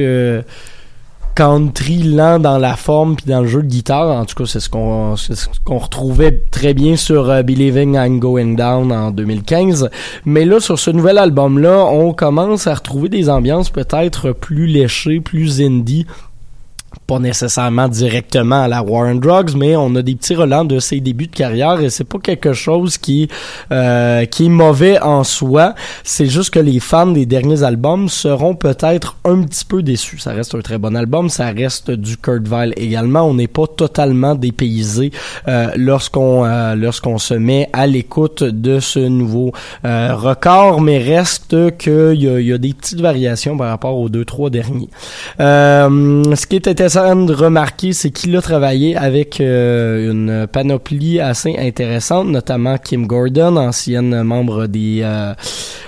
country 1.37 2.01
lent 2.01 2.39
dans 2.39 2.57
la 2.57 2.75
forme 2.75 3.15
puis 3.15 3.27
dans 3.27 3.41
le 3.41 3.47
jeu 3.47 3.61
de 3.61 3.67
guitare. 3.67 4.09
En 4.09 4.25
tout 4.25 4.33
cas, 4.33 4.45
c'est 4.47 4.59
ce 4.59 4.69
qu'on 4.69 5.77
retrouvait 5.77 6.31
très 6.49 6.73
bien 6.73 6.95
sur 6.95 7.29
euh, 7.29 7.43
Believing 7.43 7.93
I'm 7.93 8.17
Going 8.17 8.55
Down 8.55 8.91
en 8.91 9.11
2015. 9.11 9.91
Mais 10.25 10.45
là, 10.45 10.59
sur 10.59 10.79
ce 10.79 10.89
nouvel 10.89 11.19
album-là, 11.19 11.85
on 11.85 12.11
commence 12.13 12.65
à 12.65 12.73
retrouver 12.73 13.09
des 13.09 13.29
ambiances 13.29 13.69
peut-être 13.69 14.31
plus 14.31 14.65
léchées, 14.65 15.19
plus 15.19 15.61
indie 15.61 16.07
pas 17.07 17.19
nécessairement 17.19 17.87
directement 17.87 18.63
à 18.63 18.67
la 18.67 18.83
War 18.83 19.07
on 19.07 19.15
Drugs, 19.15 19.55
mais 19.55 19.75
on 19.77 19.95
a 19.95 20.01
des 20.01 20.15
petits 20.15 20.35
relents 20.35 20.65
de 20.65 20.79
ses 20.79 20.99
débuts 20.99 21.27
de 21.27 21.35
carrière 21.35 21.79
et 21.79 21.89
c'est 21.89 22.03
pas 22.03 22.19
quelque 22.19 22.51
chose 22.51 22.97
qui 22.97 23.29
euh, 23.71 24.25
qui 24.25 24.45
est 24.45 24.49
mauvais 24.49 24.99
en 24.99 25.23
soi. 25.23 25.73
C'est 26.03 26.27
juste 26.27 26.49
que 26.51 26.59
les 26.59 26.79
fans 26.81 27.07
des 27.07 27.25
derniers 27.25 27.63
albums 27.63 28.09
seront 28.09 28.55
peut-être 28.55 29.15
un 29.23 29.41
petit 29.43 29.63
peu 29.63 29.81
déçus. 29.83 30.19
Ça 30.19 30.31
reste 30.33 30.53
un 30.53 30.59
très 30.59 30.77
bon 30.77 30.95
album, 30.95 31.29
ça 31.29 31.51
reste 31.51 31.91
du 31.91 32.17
Kurt 32.17 32.45
Vile 32.45 32.73
également. 32.75 33.21
On 33.21 33.33
n'est 33.33 33.47
pas 33.47 33.67
totalement 33.67 34.35
dépaysé 34.35 35.11
euh, 35.47 35.69
lorsqu'on 35.77 36.43
euh, 36.45 36.75
lorsqu'on 36.75 37.17
se 37.17 37.33
met 37.33 37.69
à 37.71 37.87
l'écoute 37.87 38.43
de 38.43 38.79
ce 38.79 38.99
nouveau 38.99 39.53
euh, 39.85 40.13
record, 40.13 40.81
mais 40.81 40.97
reste 40.97 41.77
que 41.77 42.13
il 42.13 42.21
y 42.21 42.47
y 42.47 42.53
a 42.53 42.57
des 42.57 42.73
petites 42.73 43.01
variations 43.01 43.55
par 43.55 43.69
rapport 43.69 43.97
aux 43.97 44.09
deux 44.09 44.25
trois 44.25 44.49
derniers. 44.49 44.89
Euh, 45.39 46.35
ce 46.35 46.45
qui 46.45 46.55
est 46.55 46.67
intéressant 46.67 46.96
de 46.97 47.33
remarquer, 47.33 47.93
c'est 47.93 48.09
qu'il 48.09 48.35
a 48.35 48.41
travaillé 48.41 48.97
avec 48.97 49.39
euh, 49.39 50.11
une 50.11 50.47
panoplie 50.47 51.19
assez 51.19 51.55
intéressante, 51.55 52.27
notamment 52.27 52.79
Kim 52.79 53.05
Gordon, 53.05 53.55
ancienne 53.55 54.23
membre 54.23 54.65
des 54.65 55.01
euh, 55.03 55.35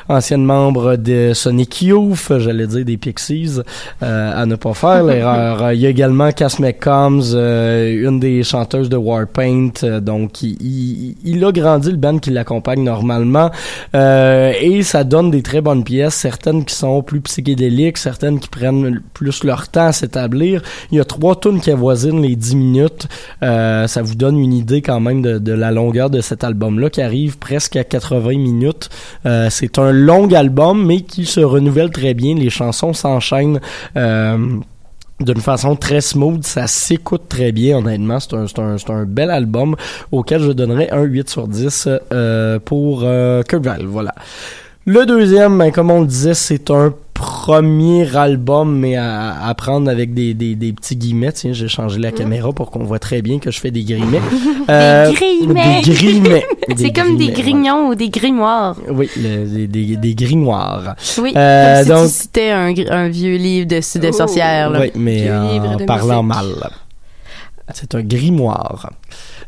ancienne 0.10 0.43
membre 0.43 0.95
de 0.95 1.32
Sonic 1.34 1.82
Youth, 1.84 2.32
j'allais 2.39 2.68
dire 2.68 2.84
des 2.84 2.97
Pixies, 2.97 3.60
euh, 4.03 4.41
à 4.41 4.45
ne 4.45 4.55
pas 4.55 4.74
faire 4.74 5.03
l'erreur. 5.05 5.72
Il 5.72 5.80
y 5.80 5.86
a 5.86 5.89
également 5.89 6.32
Cass 6.32 6.60
McCombs, 6.60 7.34
euh, 7.34 8.07
une 8.10 8.20
des 8.20 8.43
chanteuses 8.43 8.89
de 8.89 8.97
Warpaint, 8.97 9.72
euh, 9.84 9.99
donc 9.99 10.41
il, 10.41 10.57
il, 10.62 11.16
il 11.24 11.45
a 11.45 11.51
grandi 11.51 11.91
le 11.91 11.97
band 11.97 12.18
qui 12.18 12.32
l'accompagne 12.32 12.84
normalement, 12.84 13.51
euh, 13.95 14.51
et 14.60 14.84
ça 14.84 15.03
donne 15.03 15.32
des 15.32 15.43
très 15.43 15.62
bonnes 15.62 15.84
pièces, 15.84 16.16
certaines 16.16 16.66
qui 16.66 16.76
sont 16.76 17.01
plus 17.01 17.22
psychédéliques, 17.22 17.97
certaines 17.97 18.39
qui 18.39 18.49
prennent 18.49 19.01
plus 19.14 19.43
leur 19.43 19.68
temps 19.68 19.88
à 19.88 19.91
s'établir. 19.91 20.62
Il 20.91 20.97
y 20.97 21.01
a 21.01 21.05
trois 21.05 21.36
tunes 21.39 21.62
qui 21.62 21.72
avoisinent 21.72 22.22
les 22.22 22.36
10 22.36 22.55
minutes. 22.55 23.07
Euh, 23.43 23.88
ça 23.88 24.01
vous 24.01 24.16
donne 24.16 24.39
une 24.39 24.53
idée 24.53 24.82
quand 24.82 24.99
même 24.99 25.22
de, 25.22 25.38
de 25.38 25.51
la 25.51 25.72
longueur 25.72 26.10
de 26.10 26.22
cet 26.22 26.43
album-là 26.43 26.89
qui 26.89 27.01
arrive 27.01 27.38
presque 27.38 27.76
à 27.76 27.84
80 27.84 28.30
minutes. 28.38 28.89
Euh, 29.26 29.47
c'est 29.49 29.78
un 29.80 29.91
long 30.00 30.32
album, 30.34 30.86
mais 30.86 31.02
qui 31.02 31.26
se 31.26 31.39
renouvelle 31.39 31.91
très 31.91 32.14
bien. 32.14 32.36
Les 32.36 32.50
chansons 32.50 32.93
s'enchaînent. 32.93 33.60
Euh, 33.95 34.38
d'une 35.20 35.41
façon 35.41 35.76
très 35.76 36.02
smooth, 36.02 36.45
ça 36.45 36.68
s'écoute 36.68 37.24
très 37.28 37.52
bien 37.52 37.78
honnêtement, 37.78 38.20
c'est 38.20 38.34
un, 38.36 38.45
un, 38.45 38.93
un 38.93 39.04
bel 39.04 39.30
album 39.30 39.76
auquel 40.12 40.41
je 40.41 40.52
donnerais 40.52 40.89
un 40.91 41.04
8 41.04 41.30
sur 41.30 41.47
10 41.47 41.89
euh, 42.14 42.60
pour 42.60 43.02
euh, 43.04 43.43
Kurt 43.43 43.66
voilà. 43.86 44.16
Le 44.86 45.06
deuxième, 45.06 45.58
ben, 45.58 45.72
comme 45.72 45.91
on 45.91 46.02
le 46.02 46.08
disait, 46.08 46.34
c'est 46.34 46.72
un 46.72 46.93
premier 47.20 48.15
album, 48.15 48.78
mais 48.80 48.95
à, 48.95 49.45
à 49.45 49.53
prendre 49.53 49.89
avec 49.91 50.13
des, 50.13 50.34
des, 50.34 50.55
des 50.55 50.72
petits 50.74 50.95
guillemets. 50.95 51.34
Tiens, 51.34 51.51
j'ai 51.53 51.67
changé 51.67 51.99
la 51.99 52.11
caméra 52.11 52.53
pour 52.53 52.72
qu'on 52.72 52.86
voit 52.86 52.97
très 52.99 53.22
bien 53.22 53.39
que 53.39 53.51
je 53.51 53.59
fais 53.59 53.72
des 53.72 53.84
guillemets. 53.89 54.22
Euh, 54.70 55.09
des 55.09 55.13
grimets. 55.15 55.82
Des 55.86 55.93
grimets. 55.93 56.45
C'est 56.78 56.93
comme 56.93 57.17
des 57.17 57.32
grignons 57.32 57.89
ou 57.89 57.95
des 57.95 58.09
grimoires. 58.09 58.76
Oui, 58.89 59.09
le- 59.17 59.45
des, 59.45 59.67
des, 59.67 59.95
des 59.97 60.15
grimoires. 60.15 60.95
Oui, 61.22 61.34
Euh, 61.36 61.76
comme 61.76 61.84
si 61.84 61.89
donc- 61.89 62.07
tu 62.07 62.13
citais 62.13 62.51
un, 62.51 63.09
vieux 63.09 63.36
livre 63.36 63.67
de, 63.67 63.76
de 63.99 64.07
Oh. 64.07 64.11
sorcière. 64.11 64.70
là. 64.70 64.80
Oui, 64.82 64.91
mais 64.95 65.30
en 65.30 65.78
parlant 65.86 66.24
musique. 66.24 66.36
mal. 66.57 66.70
C'est 67.74 67.93
un 67.95 68.01
grimoire. 68.01 68.91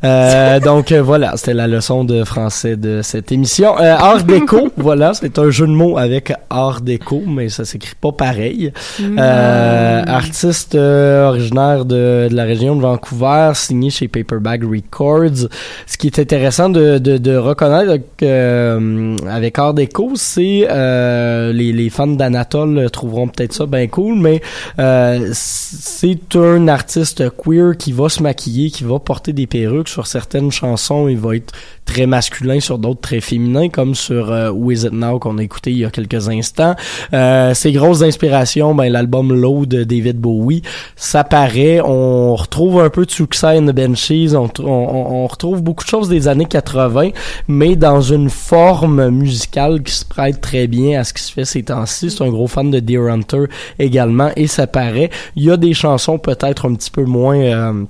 Euh, 0.04 0.60
donc 0.60 0.92
euh, 0.92 1.02
voilà, 1.02 1.34
c'était 1.38 1.54
la 1.54 1.68
leçon 1.68 2.04
de 2.04 2.24
français 2.24 2.76
de 2.76 3.02
cette 3.04 3.32
émission. 3.32 3.78
Euh, 3.80 3.96
Art 3.96 4.24
déco, 4.24 4.70
voilà, 4.78 5.14
c'est 5.14 5.38
un 5.38 5.50
jeu 5.50 5.68
de 5.68 5.72
mots 5.72 5.98
avec 5.98 6.34
Art 6.50 6.82
déco, 6.82 7.22
mais 7.28 7.50
ça 7.50 7.66
s'écrit 7.66 7.96
pas 8.00 8.12
pareil. 8.12 8.72
Euh, 9.00 10.04
artiste 10.06 10.76
originaire 10.76 11.86
de, 11.86 12.28
de 12.30 12.36
la 12.36 12.44
région 12.44 12.76
de 12.76 12.82
Vancouver, 12.82 13.52
signé 13.54 13.90
chez 13.90 14.08
Paperback 14.08 14.62
Records. 14.64 15.50
Ce 15.86 15.98
qui 15.98 16.08
est 16.08 16.20
intéressant 16.20 16.70
de, 16.70 16.98
de, 16.98 17.18
de 17.18 17.36
reconnaître 17.36 18.04
que, 18.18 18.26
euh, 18.26 19.16
avec 19.30 19.60
Art 19.60 19.74
déco, 19.74 20.12
c'est 20.16 20.68
euh, 20.70 21.54
les, 21.54 21.72
les 21.74 21.90
fans 21.90 22.08
d'Anatole 22.08 22.90
trouveront 22.92 23.28
peut-être 23.28 23.54
ça 23.54 23.66
bien 23.66 23.88
cool, 23.88 24.16
mais 24.16 24.42
euh, 24.80 25.30
c'est 25.34 26.36
un 26.36 26.68
artiste 26.68 27.24
queer 27.38 27.78
qui 27.78 27.92
va 27.92 28.10
se 28.10 28.24
maquiller, 28.24 28.70
qui 28.70 28.84
va 28.84 29.00
porter 29.00 29.34
des 29.34 29.48
perruques 29.48 29.91
sur 29.92 30.08
certaines 30.08 30.52
chansons, 30.52 31.08
il 31.08 31.18
va 31.18 31.36
être 31.36 31.54
très 31.86 32.06
masculin 32.06 32.60
sur 32.60 32.78
d'autres 32.78 33.02
très 33.02 33.22
féminins, 33.22 33.70
comme 33.70 33.96
sur 33.96 34.32
euh, 34.32 34.50
Who 34.50 34.72
Is 34.72 34.86
It 34.86 34.94
Now 34.94 35.20
qu'on 35.20 35.38
a 35.38 35.44
écouté 35.44 35.72
il 35.72 35.80
y 35.80 35.86
a 35.86 35.92
quelques 35.92 36.30
instants. 36.30 36.76
Euh, 37.14 37.54
ses 37.54 37.72
grosses 37.74 38.02
inspirations, 38.02 38.74
ben 38.74 38.90
l'album 38.92 39.34
Low 39.34 39.66
de 39.66 39.84
David 39.84 40.18
Bowie, 40.18 40.62
ça 40.96 41.24
paraît, 41.24 41.82
on 41.82 42.36
retrouve 42.36 42.80
un 42.80 42.90
peu 42.90 43.06
de 43.06 43.12
succès 43.12 43.58
in 43.58 43.66
the 43.66 43.76
Benchies, 43.76 44.36
on, 44.36 44.50
on, 44.60 44.66
on 44.66 45.28
retrouve 45.28 45.62
beaucoup 45.62 45.84
de 45.84 45.90
choses 45.90 46.08
des 46.08 46.28
années 46.28 46.46
80, 46.46 47.10
mais 47.48 47.76
dans 47.76 48.02
une 48.02 48.30
forme 48.30 49.10
musicale 49.10 49.84
qui 49.84 49.94
se 49.94 50.06
prête 50.06 50.40
très 50.40 50.68
bien 50.68 51.02
à 51.02 51.04
ce 51.04 51.14
qui 51.14 51.24
se 51.24 51.34
fait 51.34 51.46
ces 51.46 51.64
temps-ci. 51.64 52.12
C'est 52.12 52.24
un 52.24 52.30
gros 52.30 52.48
fan 52.48 52.72
de 52.72 52.80
Deer 52.80 53.10
Hunter 53.10 53.46
également, 53.80 54.32
et 54.36 54.48
ça 54.48 54.68
paraît. 54.68 55.10
Il 55.36 55.44
y 55.44 55.52
a 55.52 55.58
des 55.58 55.74
chansons 55.74 56.18
peut-être 56.18 56.70
un 56.70 56.76
petit 56.76 56.92
peu 56.92 57.04
moins... 57.04 57.38
euh, 57.38 57.84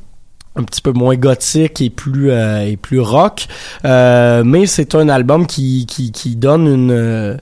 un 0.56 0.64
petit 0.64 0.82
peu 0.82 0.91
moins 0.91 1.16
gothique 1.16 1.82
et 1.82 1.89
plus 1.89 2.32
euh, 2.32 2.66
et 2.66 2.78
plus 2.78 2.99
rock 2.99 3.47
Euh, 3.86 4.43
mais 4.43 4.66
c'est 4.66 4.95
un 4.95 5.10
album 5.10 5.47
qui 5.47 5.86
qui, 5.86 6.12
qui 6.12 6.36
donne 6.36 6.68
une 6.68 6.91
euh, 6.91 7.38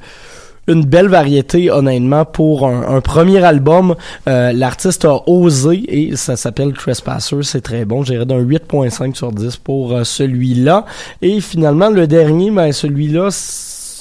une 0.70 0.86
belle 0.86 1.08
variété, 1.08 1.72
honnêtement, 1.72 2.26
pour 2.26 2.68
un, 2.68 2.96
un 2.96 3.02
premier 3.02 3.44
album. 3.44 3.96
Euh, 4.28 4.54
L'artiste 4.54 5.04
a 5.04 5.28
osé 5.28 5.84
et 5.88 6.16
ça 6.16 6.36
s'appelle 6.36 6.74
Trespasser. 6.74 7.38
C'est 7.42 7.62
très 7.62 7.86
bon. 7.86 8.04
J'irais 8.04 8.26
d'un 8.26 8.40
8.5 8.40 9.16
sur 9.16 9.32
10 9.32 9.58
pour 9.58 9.94
euh, 9.94 10.04
celui-là. 10.04 10.86
Et 11.24 11.42
finalement, 11.42 11.90
le 11.90 12.06
dernier, 12.06 12.52
ben, 12.52 12.72
celui-là, 12.72 13.30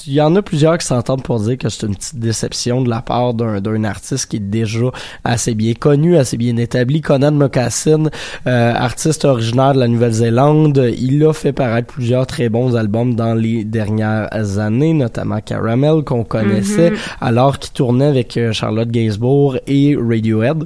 il 0.09 0.15
y 0.15 0.21
en 0.21 0.35
a 0.35 0.41
plusieurs 0.41 0.77
qui 0.79 0.87
s'entendent 0.87 1.21
pour 1.23 1.39
dire 1.39 1.57
que 1.57 1.69
c'est 1.69 1.85
une 1.85 1.95
petite 1.95 2.17
déception 2.17 2.81
de 2.81 2.89
la 2.89 3.01
part 3.01 3.33
d'un 3.35 3.61
d'un 3.61 3.83
artiste 3.83 4.25
qui 4.29 4.37
est 4.37 4.39
déjà 4.39 4.87
assez 5.23 5.53
bien 5.53 5.73
connu, 5.73 6.17
assez 6.17 6.35
bien 6.35 6.57
établi. 6.57 7.01
Conan 7.01 7.31
Mocassin, 7.31 8.05
euh, 8.47 8.73
artiste 8.73 9.23
originaire 9.25 9.73
de 9.75 9.79
la 9.79 9.87
Nouvelle-Zélande, 9.87 10.91
il 10.97 11.23
a 11.25 11.33
fait 11.33 11.53
paraître 11.53 11.93
plusieurs 11.93 12.25
très 12.25 12.49
bons 12.49 12.75
albums 12.75 13.13
dans 13.15 13.35
les 13.35 13.63
dernières 13.63 14.57
années, 14.59 14.93
notamment 14.93 15.39
Caramel 15.41 16.03
qu'on 16.03 16.23
connaissait, 16.23 16.91
Mhm. 16.91 16.97
alors 17.21 17.59
qu'il 17.59 17.73
tournait 17.73 18.05
avec 18.07 18.35
euh, 18.37 18.51
Charlotte 18.51 18.89
Gainsbourg 18.89 19.57
et 19.67 19.95
Radiohead. 19.95 20.63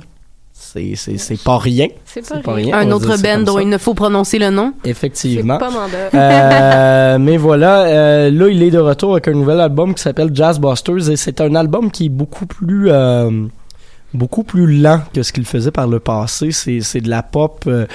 C'est 0.66 0.96
c'est 0.96 1.18
c'est 1.18 1.44
pas 1.44 1.58
rien. 1.58 1.88
C'est 2.06 2.28
pas, 2.28 2.40
pas 2.40 2.54
rien. 2.54 2.76
Un 2.76 2.90
autre 2.92 3.22
band 3.22 3.42
dont 3.42 3.60
il 3.60 3.70
ne 3.70 3.78
faut 3.78 3.94
prononcer 3.94 4.40
le 4.40 4.50
nom. 4.50 4.74
Effectivement. 4.86 5.58
pas 5.58 5.70
mandat. 5.70 6.10
Euh, 6.14 7.18
mais 7.20 7.38
voilà, 7.38 7.82
euh, 7.84 8.32
là 8.32 8.48
il 8.48 8.64
est 8.64 8.72
de 8.72 8.80
retour 8.80 9.12
avec 9.12 9.28
un 9.28 9.34
nouvel 9.34 9.60
album 9.60 9.94
qui 9.94 10.02
s'appelle 10.02 10.32
Jazz 10.34 10.60
Busters 10.60 11.10
et 11.12 11.16
c'est 11.16 11.42
un 11.42 11.54
album 11.54 11.92
qui 11.92 12.06
est 12.06 12.10
beaucoup 12.10 12.46
plus 12.46 12.90
euh, 12.90 13.30
beaucoup 14.14 14.44
plus 14.44 14.80
lent 14.80 15.02
que 15.14 15.22
ce 15.22 15.34
qu'il 15.34 15.46
faisait 15.46 15.72
par 15.72 15.88
le 15.88 16.00
passé. 16.00 16.52
C'est 16.52 16.80
c'est 16.82 17.02
de 17.02 17.10
la 17.10 17.22
pop 17.22 17.66
euh, 17.68 17.86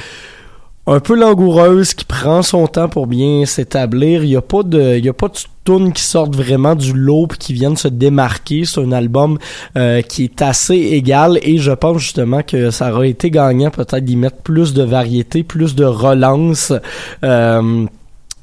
un 0.90 1.00
peu 1.00 1.14
langoureuse 1.14 1.92
qui 1.92 2.04
prend 2.04 2.42
son 2.42 2.66
temps 2.66 2.88
pour 2.88 3.06
bien 3.06 3.44
s'établir. 3.44 4.24
Il 4.24 4.30
y 4.30 4.36
a 4.36 4.42
pas 4.42 4.62
de 4.62 4.96
il 4.96 5.04
y 5.04 5.08
a 5.08 5.12
pas 5.12 5.28
de 5.28 5.34
tunes 5.64 5.92
qui 5.92 6.02
sortent 6.02 6.34
vraiment 6.34 6.74
du 6.74 6.92
lot 6.94 7.26
puis 7.26 7.38
qui 7.38 7.52
viennent 7.52 7.76
se 7.76 7.88
démarquer. 7.88 8.64
C'est 8.64 8.80
un 8.80 8.92
album 8.92 9.38
euh, 9.76 10.00
qui 10.00 10.24
est 10.24 10.40
assez 10.40 10.76
égal 10.76 11.38
et 11.42 11.58
je 11.58 11.72
pense 11.72 11.98
justement 11.98 12.42
que 12.42 12.70
ça 12.70 12.92
aurait 12.92 13.10
été 13.10 13.30
gagnant 13.30 13.70
peut-être 13.70 14.04
d'y 14.04 14.16
mettre 14.16 14.38
plus 14.38 14.72
de 14.72 14.82
variété, 14.82 15.42
plus 15.42 15.74
de 15.74 15.84
relance. 15.84 16.72
Euh, 17.22 17.86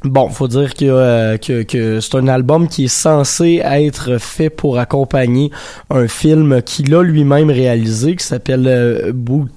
Bon, 0.03 0.29
faut 0.29 0.47
dire 0.47 0.75
que, 0.75 0.85
euh, 0.85 1.37
que, 1.37 1.99
c'est 1.99 2.15
un 2.15 2.27
album 2.27 2.67
qui 2.67 2.83
est 2.83 2.87
censé 2.87 3.59
être 3.63 4.19
fait 4.19 4.51
pour 4.51 4.77
accompagner 4.77 5.49
un 5.89 6.07
film 6.07 6.61
qu'il 6.61 6.93
a 6.93 7.01
lui-même 7.01 7.49
réalisé 7.49 8.15
qui 8.15 8.23
s'appelle 8.23 8.67
euh, 8.67 9.11
Boo- 9.11 9.47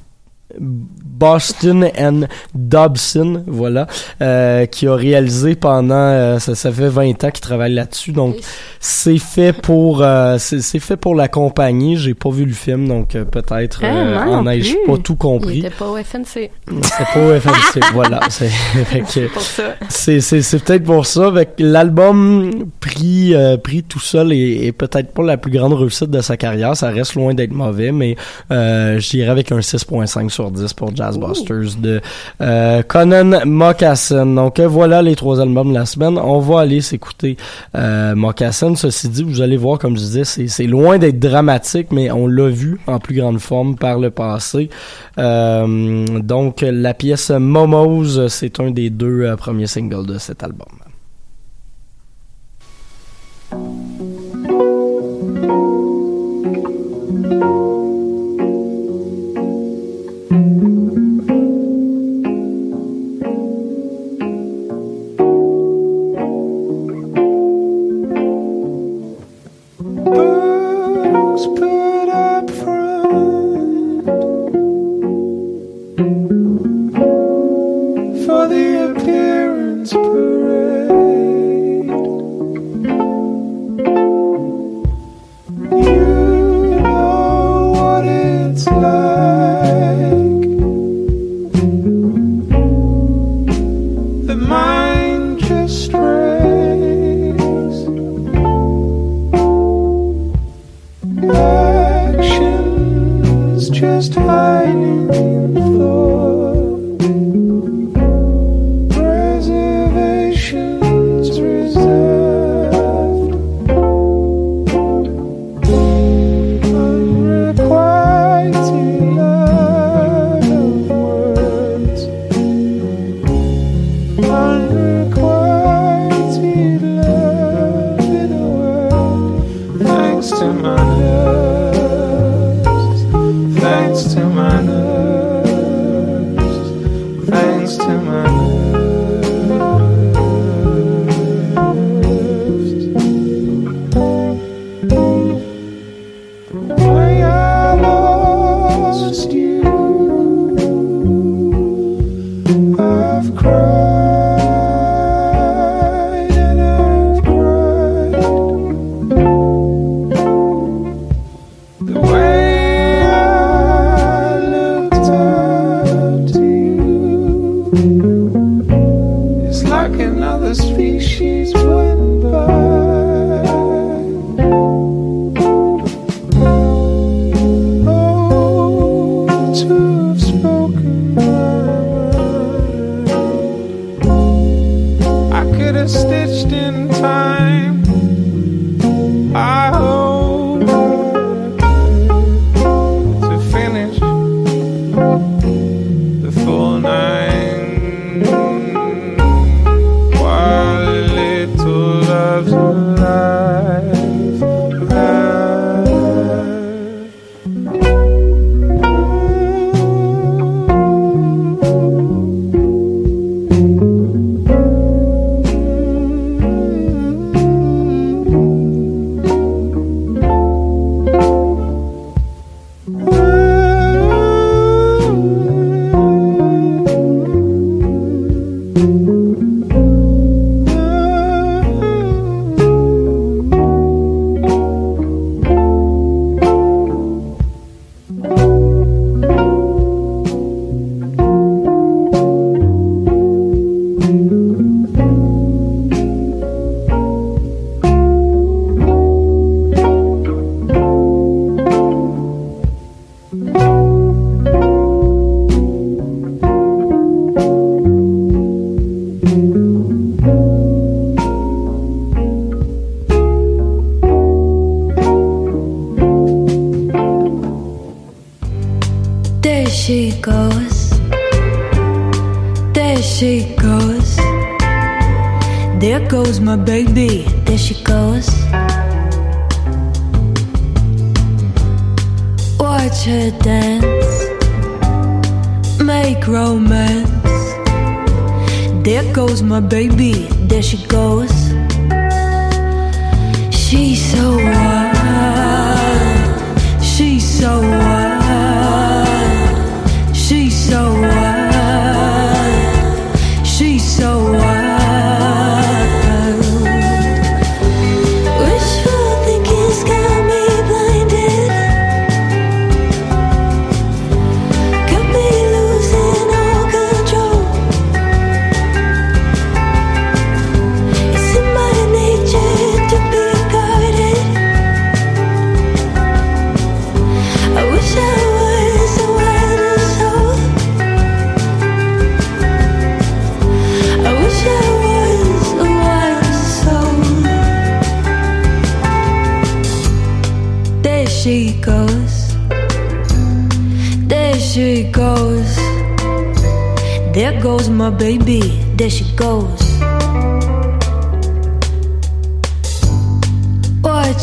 Boston 1.19 1.91
and 1.99 2.21
Dobson, 2.55 3.43
voilà, 3.49 3.89
euh, 4.23 4.66
qui 4.66 4.87
a 4.87 4.95
réalisé 4.95 5.57
pendant, 5.57 5.95
euh, 5.95 6.39
ça, 6.39 6.55
ça 6.55 6.71
fait 6.71 6.89
20 6.89 7.25
ans 7.25 7.31
qu'il 7.31 7.41
travaille 7.41 7.75
là-dessus, 7.75 8.12
donc 8.12 8.37
c'est 8.79 9.19
fait 9.19 9.53
pour, 9.53 10.03
euh, 10.03 10.37
c'est 10.39 10.79
fait 10.79 10.97
pour 10.97 11.16
l'accompagner. 11.16 11.97
J'ai 11.97 12.14
pas 12.14 12.31
vu 12.31 12.45
le 12.45 12.53
film, 12.53 12.87
donc 12.87 13.11
peut-être 13.11 13.81
Ah, 13.83 14.29
en 14.29 14.47
ai-je 14.47 14.77
pas 14.87 14.97
tout 14.99 15.16
compris. 15.16 15.59
était 15.59 15.71
pas 15.71 15.89
au 15.89 15.97
FNC. 15.97 16.51
C'est 16.83 17.05
pas 17.12 17.21
au 17.21 17.41
FNC, 17.41 17.81
voilà. 17.93 18.21
C'est 18.31 20.21
c'est 20.21 20.64
peut-être 20.64 20.85
pour 20.85 21.05
ça. 21.05 21.27
Avec 21.27 21.55
l'album 21.59 22.66
pris 22.81 23.35
pris 23.62 23.83
tout 23.83 24.01
seul 24.01 24.33
est 24.33 24.73
peut-être 24.73 25.12
pas 25.12 25.23
la 25.25 25.37
plus 25.37 25.51
grande 25.51 25.73
réussite 25.73 26.11
de 26.11 26.21
sa 26.21 26.37
carrière. 26.37 26.77
Ça 26.77 26.91
reste 26.91 27.14
loin 27.14 27.35
d'être 27.35 27.53
mauvais, 27.53 27.91
mais 27.91 28.16
j'irais 28.51 29.31
avec 29.31 29.51
un 29.51 29.59
6.5 29.59 30.29
sur 30.31 30.51
10 30.51 30.73
pour 30.75 30.95
Jazz 30.95 31.08
De 31.17 32.01
euh, 32.41 32.83
Conan 32.83 33.47
Mocassin. 33.47 34.27
Donc 34.27 34.59
euh, 34.59 34.69
voilà 34.69 35.03
les 35.03 35.17
trois 35.17 35.41
albums 35.41 35.71
de 35.71 35.75
la 35.75 35.87
semaine. 35.87 36.19
On 36.19 36.41
va 36.41 36.61
aller 36.61 36.81
s'écouter 36.81 37.37
euh, 37.75 38.15
Mocassin. 38.15 38.75
Ceci 38.75 39.09
dit, 39.09 39.23
vous 39.23 39.41
allez 39.41 39.57
voir, 39.57 39.79
comme 39.79 39.97
je 39.97 40.03
disais, 40.03 40.25
c'est 40.49 40.67
loin 40.67 40.99
d'être 40.99 41.19
dramatique, 41.19 41.89
mais 41.91 42.11
on 42.11 42.27
l'a 42.27 42.49
vu 42.49 42.79
en 42.87 42.99
plus 42.99 43.15
grande 43.15 43.39
forme 43.39 43.77
par 43.77 43.99
le 43.99 44.11
passé. 44.11 44.71
Euh, 45.19 46.07
donc 46.21 46.61
la 46.63 46.95
pièce 46.95 47.31
Momos, 47.31 48.29
c'est 48.29 48.61
un 48.61 48.71
des 48.71 48.91
deux 48.91 49.35
premiers 49.37 49.67
singles 49.67 50.07
de 50.07 50.19
cet 50.19 50.43
album. 50.43 50.69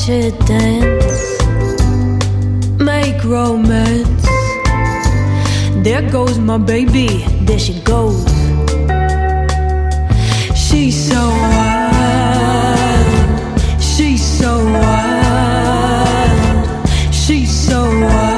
Watch 0.08 0.38
dance, 0.46 1.42
make 2.80 3.24
romance. 3.24 4.26
There 5.84 6.08
goes 6.12 6.38
my 6.38 6.60
baby, 6.60 7.26
there 7.42 7.58
she 7.58 7.80
goes. 7.82 8.24
She's 10.54 11.10
so 11.10 11.30
wild, 11.30 13.08
she's 13.82 14.24
so 14.24 14.64
wild, 14.64 15.98
she's 17.12 17.50
so 17.50 17.90
wild, 18.00 18.35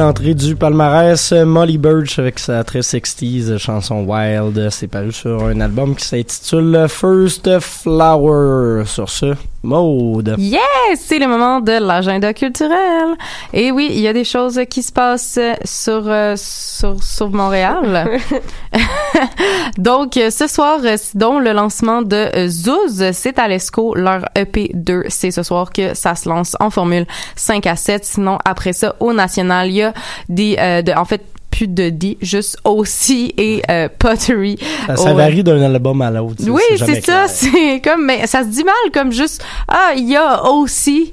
Nouvelle 0.00 0.12
entrée 0.12 0.34
du 0.34 0.56
palmarès, 0.56 1.32
euh, 1.32 1.44
Molly 1.44 1.76
Birch 1.76 2.18
avec 2.18 2.38
sa 2.38 2.64
très 2.64 2.80
60s 2.80 3.58
chanson 3.58 4.02
Wild. 4.04 4.70
C'est 4.70 4.86
paru 4.86 5.12
sur 5.12 5.44
un 5.44 5.60
album 5.60 5.94
qui 5.94 6.06
s'intitule 6.06 6.86
First 6.88 7.60
Flower. 7.60 8.84
Sur 8.86 9.10
ce, 9.10 9.34
mode. 9.62 10.34
Yes! 10.38 10.60
C'est 10.96 11.18
le 11.18 11.26
moment 11.26 11.60
de 11.60 11.72
l'agenda 11.72 12.32
culturel. 12.34 13.16
Et 13.52 13.70
oui, 13.70 13.88
il 13.90 14.00
y 14.00 14.08
a 14.08 14.12
des 14.12 14.24
choses 14.24 14.60
qui 14.68 14.82
se 14.82 14.92
passent 14.92 15.38
sur, 15.64 16.02
euh, 16.06 16.34
sur, 16.36 17.02
sur 17.02 17.30
Montréal. 17.30 18.10
Donc, 19.78 20.14
ce 20.14 20.46
soir, 20.46 20.80
dont 21.14 21.38
le 21.38 21.52
lancement 21.52 22.02
de 22.02 22.16
euh, 22.16 22.48
Zouz, 22.48 23.10
c'est 23.12 23.38
à 23.38 23.48
l'ESCO, 23.48 23.94
leur 23.94 24.22
EP2. 24.34 25.04
C'est 25.08 25.30
ce 25.30 25.42
soir 25.42 25.70
que 25.72 25.94
ça 25.94 26.14
se 26.14 26.28
lance 26.28 26.56
en 26.60 26.70
formule 26.70 27.06
5 27.36 27.66
à 27.66 27.76
7. 27.76 28.04
Sinon, 28.04 28.38
après 28.44 28.72
ça, 28.72 28.94
au 29.00 29.12
national, 29.12 29.68
il 29.68 29.74
y 29.74 29.82
a 29.82 29.92
des, 30.28 30.56
euh, 30.58 30.82
de, 30.82 30.92
en 30.92 31.04
fait, 31.04 31.24
plus 31.60 31.68
de 31.68 31.90
D, 31.90 32.16
juste 32.22 32.56
aussi 32.64 33.34
et 33.36 33.60
euh, 33.68 33.88
Pottery. 33.98 34.56
Ça, 34.86 34.96
ça 34.96 35.12
Au- 35.12 35.16
varie 35.16 35.44
d'un 35.44 35.60
album 35.60 36.00
à 36.00 36.10
l'autre. 36.10 36.36
oui, 36.48 36.62
c'est 36.78 37.04
ça. 37.04 37.26
C'est 37.28 37.82
comme, 37.84 38.06
mais 38.06 38.26
ça 38.26 38.42
se 38.44 38.48
dit 38.48 38.64
mal 38.64 38.74
comme 38.94 39.12
juste, 39.12 39.44
ah, 39.68 39.90
il 39.94 40.08
y 40.08 40.16
a 40.16 40.42
aussi. 40.48 41.12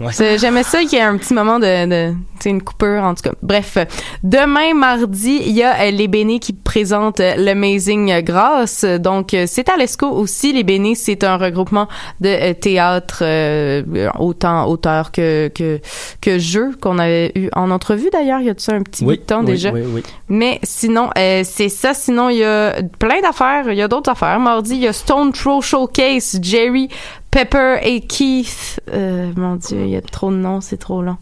Ouais. 0.00 0.12
C'est- 0.12 0.38
J'aimais 0.38 0.62
ça 0.64 0.80
qu'il 0.80 0.94
y 0.94 0.96
ait 0.96 1.00
un 1.02 1.16
petit 1.16 1.34
moment 1.34 1.58
de, 1.58 1.86
de 1.86 2.12
tu 2.12 2.18
sais, 2.40 2.50
une 2.50 2.62
coupure, 2.62 3.02
en 3.04 3.14
tout 3.14 3.22
cas. 3.22 3.32
Bref, 3.42 3.78
demain, 4.22 4.74
mardi, 4.74 5.40
il 5.46 5.52
y 5.52 5.62
a 5.62 5.80
euh, 5.82 5.90
les 5.90 6.08
Bénés 6.08 6.40
qui 6.40 6.52
présentent 6.52 7.20
euh, 7.20 7.34
l'Amazing 7.36 8.20
Grace. 8.22 8.84
Donc, 8.84 9.34
euh, 9.34 9.44
c'est 9.46 9.68
à 9.68 9.76
l'ESCO 9.76 10.08
aussi. 10.08 10.52
Les 10.52 10.64
Bénés, 10.64 10.94
c'est 10.96 11.22
un 11.24 11.36
regroupement 11.36 11.88
de 12.20 12.52
théâtre, 12.54 13.18
euh, 13.22 13.82
autant 14.18 14.66
auteur 14.66 15.12
que, 15.12 15.48
que, 15.54 15.80
que 16.20 16.38
jeu 16.38 16.72
qu'on 16.80 16.98
avait 16.98 17.30
eu 17.36 17.48
en 17.54 17.70
entrevue 17.70 18.10
d'ailleurs. 18.12 18.40
Il 18.40 18.46
y 18.46 18.50
a 18.50 18.54
de 18.54 18.60
ça 18.60 18.72
un 18.74 18.82
petit 18.82 19.04
bout 19.04 19.10
Oui, 19.10 19.18
de 19.18 19.22
temps 19.22 19.40
oui, 19.40 19.46
déjà? 19.46 19.70
oui, 19.70 19.82
oui. 19.86 20.02
Mais 20.28 20.58
sinon, 20.64 21.10
euh, 21.16 21.42
c'est 21.44 21.68
ça. 21.68 21.94
Sinon, 21.94 22.28
il 22.30 22.38
y 22.38 22.44
a 22.44 22.74
plein 22.98 23.20
d'affaires. 23.20 23.64
Il 23.70 23.76
y 23.76 23.82
a 23.82 23.88
d'autres 23.88 24.10
affaires. 24.10 24.40
Mardi, 24.40 24.74
il 24.74 24.80
y 24.82 24.88
a 24.88 24.92
Stone 24.92 25.32
Throw 25.32 25.60
Showcase, 25.60 26.38
Jerry, 26.42 26.88
Pepper 27.34 27.78
et 27.82 28.00
Keith. 28.00 28.80
Euh, 28.92 29.32
mon 29.36 29.56
Dieu, 29.56 29.82
il 29.82 29.90
y 29.90 29.96
a 29.96 30.00
trop 30.00 30.30
de 30.30 30.36
noms, 30.36 30.60
c'est 30.60 30.76
trop 30.76 31.02
long. 31.02 31.16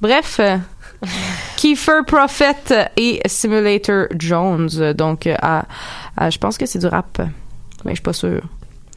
Bref, 0.00 0.40
euh, 0.40 0.56
Kiefer 1.56 2.00
Prophet 2.04 2.90
et 2.96 3.20
Simulator 3.26 4.06
Jones. 4.18 4.68
Donc, 4.96 5.28
euh, 5.28 5.36
à, 5.40 5.66
à- 6.16 6.30
je 6.30 6.38
pense 6.38 6.58
que 6.58 6.66
c'est 6.66 6.80
du 6.80 6.86
rap. 6.86 7.16
Mais 7.84 7.92
je 7.92 7.96
suis 7.96 8.02
pas 8.02 8.12
sûre. 8.12 8.42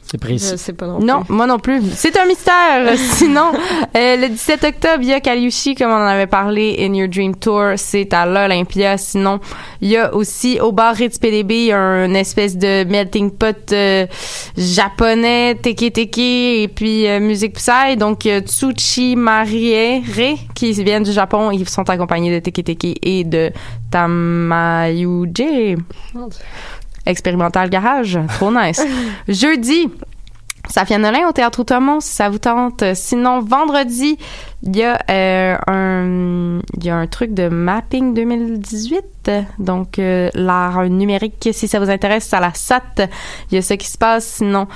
C'est 0.08 0.18
précis. 0.18 0.50
Je 0.52 0.56
sais 0.56 0.72
pas 0.72 0.86
non, 0.86 1.00
Non, 1.00 1.22
plus. 1.24 1.34
moi 1.34 1.46
non 1.46 1.58
plus. 1.58 1.82
C'est 1.94 2.16
un 2.16 2.26
mystère. 2.26 2.96
Sinon, 2.96 3.50
euh, 3.96 4.16
le 4.16 4.28
17 4.28 4.62
octobre, 4.64 4.98
il 5.02 5.08
y 5.08 5.12
a 5.12 5.18
Kaliushi, 5.20 5.74
comme 5.74 5.90
on 5.90 5.94
en 5.94 6.06
avait 6.06 6.28
parlé, 6.28 6.76
In 6.78 6.94
Your 6.94 7.08
Dream 7.08 7.34
Tour. 7.34 7.72
C'est 7.76 8.12
à 8.14 8.24
l'Olympia. 8.24 8.96
Sinon, 8.98 9.40
il 9.80 9.88
y 9.88 9.96
a 9.96 10.14
aussi 10.14 10.60
au 10.60 10.70
bar 10.70 10.94
Ritz 10.94 11.18
PDB 11.18 11.72
un 11.72 12.14
espèce 12.14 12.56
de 12.56 12.84
melting 12.84 13.32
pot 13.32 13.72
euh, 13.72 14.06
japonais, 14.56 15.56
teke 15.60 15.92
teke, 15.92 16.18
et 16.18 16.70
puis 16.72 17.08
euh, 17.08 17.18
musique 17.18 17.54
psy. 17.54 17.96
Donc, 17.98 18.20
Tsuchi 18.22 19.16
Mariere, 19.16 20.02
qui 20.54 20.70
viennent 20.84 21.02
du 21.02 21.12
Japon. 21.12 21.50
Ils 21.50 21.68
sont 21.68 21.88
accompagnés 21.90 22.32
de 22.32 22.38
teke 22.38 22.62
teke 22.62 22.96
et 23.02 23.24
de 23.24 23.50
Tamayuji. 23.90 25.76
Expérimental 27.06 27.70
Garage. 27.70 28.18
Trop 28.34 28.50
nice. 28.50 28.82
Jeudi, 29.28 29.88
Safia 30.68 30.98
Nolin 30.98 31.28
au 31.28 31.32
Théâtre 31.32 31.60
Outomont, 31.60 32.00
si 32.00 32.12
ça 32.12 32.28
vous 32.28 32.38
tente. 32.38 32.82
Sinon, 32.94 33.40
vendredi, 33.40 34.18
il 34.62 34.76
y 34.76 34.82
a 34.82 34.98
euh, 35.10 35.56
un 35.68 36.60
il 36.76 36.84
y 36.84 36.90
a 36.90 36.96
un 36.96 37.06
truc 37.06 37.32
de 37.34 37.48
mapping 37.48 38.14
2018. 38.14 39.30
Donc, 39.58 39.98
euh, 39.98 40.30
l'art 40.34 40.84
numérique, 40.88 41.48
si 41.52 41.68
ça 41.68 41.78
vous 41.78 41.90
intéresse, 41.90 42.32
à 42.34 42.40
la 42.40 42.52
SAT. 42.52 43.08
Il 43.50 43.54
y 43.54 43.58
a 43.58 43.62
ça 43.62 43.76
qui 43.76 43.88
se 43.88 43.98
passe. 43.98 44.26
Sinon, 44.38 44.66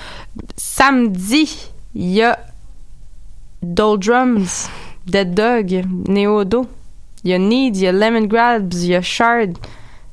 samedi, 0.57 1.71
il 1.95 2.11
y 2.11 2.23
a 2.23 2.39
Doldrums, 3.63 4.69
Dead 5.07 5.35
Dog, 5.35 5.85
Neodo. 6.09 6.67
Il 7.25 7.31
y 7.31 7.35
a 7.35 7.39
Need, 7.39 7.77
il 7.77 7.83
y 7.83 7.87
a 7.87 7.93
Lemon 7.93 8.27
Grabs, 8.27 8.83
il 8.83 8.87
y 8.87 8.95
a 8.95 9.03
Shard. 9.03 9.59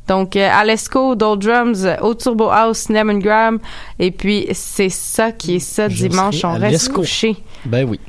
Donc, 0.07 0.35
euh, 0.35 0.49
Alesco, 0.51 1.15
Doldrums, 1.15 1.97
Au 2.01 2.13
Turbo 2.13 2.49
House, 2.49 2.89
Lemon 2.89 3.17
Grab. 3.19 3.57
Et 3.99 4.11
puis, 4.11 4.47
c'est 4.53 4.89
ça 4.89 5.31
qui 5.31 5.55
est 5.55 5.59
ça 5.59 5.89
Je 5.89 6.07
dimanche. 6.07 6.43
On 6.45 6.53
reste 6.53 6.91
couché. 6.93 7.35
Ben 7.65 7.85
oui. 7.87 7.99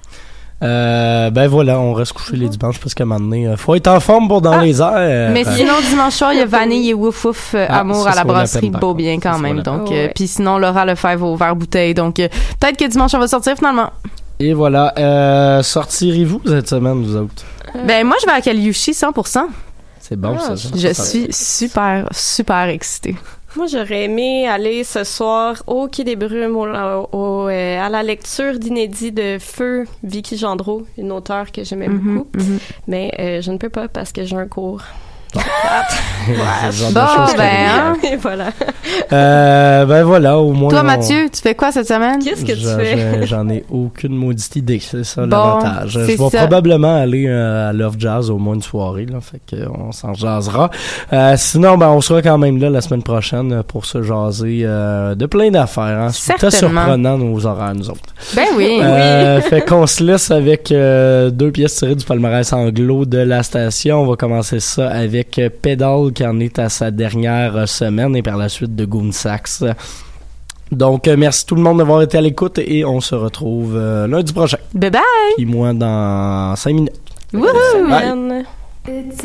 Euh, 0.60 1.30
ben 1.30 1.46
voilà, 1.46 1.78
on 1.78 1.92
reste 1.92 2.14
couché 2.14 2.36
les 2.36 2.48
dimanches 2.48 2.80
parce 2.80 2.92
qu'à 2.92 3.04
un 3.04 3.06
moment 3.06 3.20
donné, 3.20 3.46
euh, 3.46 3.56
faut 3.56 3.76
être 3.76 3.86
en 3.86 4.00
forme 4.00 4.26
pour 4.26 4.40
dans 4.40 4.58
les 4.58 4.80
airs. 4.80 4.90
Ah. 4.92 5.30
Mais 5.30 5.46
Euh, 5.46 5.52
sinon, 5.56 5.74
dimanche 5.88 6.14
soir, 6.14 6.32
il 6.32 6.40
y 6.40 6.42
a 6.42 6.46
Vanille 6.46 6.90
et 6.90 6.94
Wouf 6.94 7.24
Wouf 7.26 7.52
euh, 7.54 7.64
Ah, 7.68 7.80
Amour 7.80 8.08
à 8.08 8.14
la 8.16 8.24
brasserie 8.24 8.66
contre. 8.68 8.80
Beaubien 8.80 9.20
quand 9.20 9.38
même. 9.38 9.62
Donc, 9.62 9.86
euh, 9.88 10.06
Ouais. 10.06 10.12
puis 10.12 10.26
sinon, 10.26 10.58
Laura 10.58 10.84
Lefebvre 10.84 11.26
au 11.28 11.36
verre 11.36 11.54
bouteille. 11.54 11.94
Donc, 11.94 12.18
euh, 12.18 12.26
peut-être 12.58 12.76
que 12.76 12.86
dimanche, 12.86 13.14
on 13.14 13.20
va 13.20 13.28
sortir 13.28 13.54
finalement. 13.56 13.90
Et 14.40 14.52
voilà, 14.52 14.92
euh, 14.98 15.62
sortirez-vous 15.62 16.40
cette 16.46 16.68
semaine, 16.68 17.04
vous 17.04 17.14
autres? 17.16 17.44
Ben, 17.86 18.04
moi, 18.04 18.16
je 18.20 18.26
vais 18.26 18.32
à 18.32 18.40
Kaliushi 18.40 18.92
100%. 18.94 19.46
C'est 20.08 20.16
bon, 20.16 20.36
Ah, 20.38 20.56
ça. 20.56 20.70
Je 20.74 20.92
suis 20.94 21.26
super, 21.32 22.08
super 22.12 22.68
excitée. 22.68 23.14
Moi, 23.56 23.66
j'aurais 23.66 24.04
aimé 24.04 24.46
aller 24.46 24.84
ce 24.84 25.04
soir 25.04 25.62
au 25.66 25.88
Quai 25.88 26.04
des 26.04 26.16
Brumes 26.16 26.56
au, 26.56 26.66
au- 27.12 27.48
euh, 27.48 27.80
à 27.80 27.88
la 27.88 28.02
lecture 28.02 28.58
d'inédits 28.58 29.12
de 29.12 29.38
Feu, 29.40 29.84
Vicky 30.02 30.36
Gendreau, 30.36 30.86
une 30.96 31.12
auteure 31.12 31.50
que 31.50 31.64
j'aimais 31.64 31.88
Mhm, 31.88 31.98
beaucoup. 31.98 32.26
mhm. 32.34 32.58
Mais 32.86 33.12
euh, 33.18 33.40
je 33.42 33.50
ne 33.50 33.56
peux 33.58 33.70
pas 33.70 33.88
parce 33.88 34.12
que 34.12 34.24
j'ai 34.24 34.36
un 34.36 34.46
cours. 34.46 34.82
C'est 35.34 36.88
de 36.88 36.94
Bon, 36.94 37.00
choses 37.06 37.30
qui 37.30 37.36
ben, 37.36 37.44
hein. 37.68 37.96
Et 38.02 38.16
voilà. 38.16 38.46
Euh, 39.12 39.84
ben 39.86 40.02
voilà, 40.04 40.38
au 40.38 40.52
moins. 40.52 40.68
Toi, 40.70 40.80
on- 40.80 40.84
Mathieu, 40.84 41.28
tu 41.32 41.40
fais 41.40 41.54
quoi 41.54 41.72
cette 41.72 41.88
semaine? 41.88 42.18
Qu'est-ce 42.22 42.44
que 42.44 42.52
tu 42.52 42.58
Je- 42.60 42.68
fais? 42.68 43.20
je- 43.22 43.26
J'en 43.26 43.48
ai 43.48 43.64
aucune 43.70 44.14
maudite 44.14 44.56
idée, 44.56 44.78
c'est 44.80 45.04
ça 45.04 45.22
Bon, 45.22 45.28
l'avantage. 45.28 45.90
Je 45.90 46.00
c'est 46.00 46.16
vais 46.16 46.28
ça. 46.30 46.38
probablement 46.38 46.96
aller 46.96 47.26
euh, 47.28 47.70
à 47.70 47.72
Love 47.72 47.96
Jazz 47.98 48.30
au 48.30 48.38
moins 48.38 48.54
une 48.54 48.62
soirée, 48.62 49.06
là, 49.06 49.20
fait 49.20 49.40
que 49.50 49.56
euh, 49.62 49.68
on 49.78 49.92
s'en 49.92 50.12
jasera. 50.14 50.70
Euh, 51.12 51.34
sinon, 51.36 51.76
ben 51.78 51.88
on 51.88 52.00
sera 52.00 52.20
quand 52.22 52.38
même 52.38 52.58
là 52.60 52.70
la 52.70 52.80
semaine 52.80 53.02
prochaine 53.02 53.52
euh, 53.52 53.62
pour 53.62 53.84
se 53.86 54.02
jaser 54.02 54.60
euh, 54.64 55.14
de 55.14 55.26
plein 55.26 55.50
d'affaires. 55.50 55.84
Hein. 55.84 56.10
C'était 56.12 56.50
Certainement. 56.50 56.82
surprenant 56.82 57.18
nos 57.18 57.46
horaires, 57.46 57.74
nous 57.74 57.88
autres. 57.90 58.14
Ben 58.34 58.46
oui. 58.56 58.80
Euh, 58.82 59.40
fait 59.48 59.62
qu'on 59.62 59.86
se 59.86 60.02
laisse 60.02 60.30
avec 60.30 60.72
euh, 60.72 61.30
deux 61.30 61.50
pièces 61.50 61.76
tirées 61.76 61.94
du 61.94 62.04
palmarès 62.04 62.52
anglo 62.52 63.04
de 63.06 63.18
la 63.18 63.42
station. 63.42 64.02
On 64.02 64.06
va 64.06 64.16
commencer 64.16 64.60
ça 64.60 64.88
avec 64.90 65.17
euh, 65.38 65.48
Pedal 65.50 66.12
qui 66.12 66.26
en 66.26 66.38
est 66.40 66.58
à 66.58 66.68
sa 66.68 66.90
dernière 66.90 67.68
semaine 67.68 68.14
et 68.16 68.22
par 68.22 68.36
la 68.36 68.48
suite 68.48 68.74
de 68.76 68.84
Goon 68.84 69.12
Sax. 69.12 69.64
Donc, 70.70 71.08
euh, 71.08 71.16
merci 71.16 71.46
tout 71.46 71.54
le 71.54 71.62
monde 71.62 71.78
d'avoir 71.78 72.02
été 72.02 72.18
à 72.18 72.20
l'écoute 72.20 72.58
et 72.58 72.84
on 72.84 73.00
se 73.00 73.14
retrouve 73.14 73.74
euh, 73.76 74.06
lundi 74.06 74.32
prochain. 74.32 74.58
Bye 74.74 74.90
bye. 74.90 75.02
Puis 75.36 75.46
moi 75.46 75.72
dans 75.72 76.54
cinq 76.56 76.74
minutes. 76.74 77.00
Bye. 77.32 78.44
It's 78.86 79.22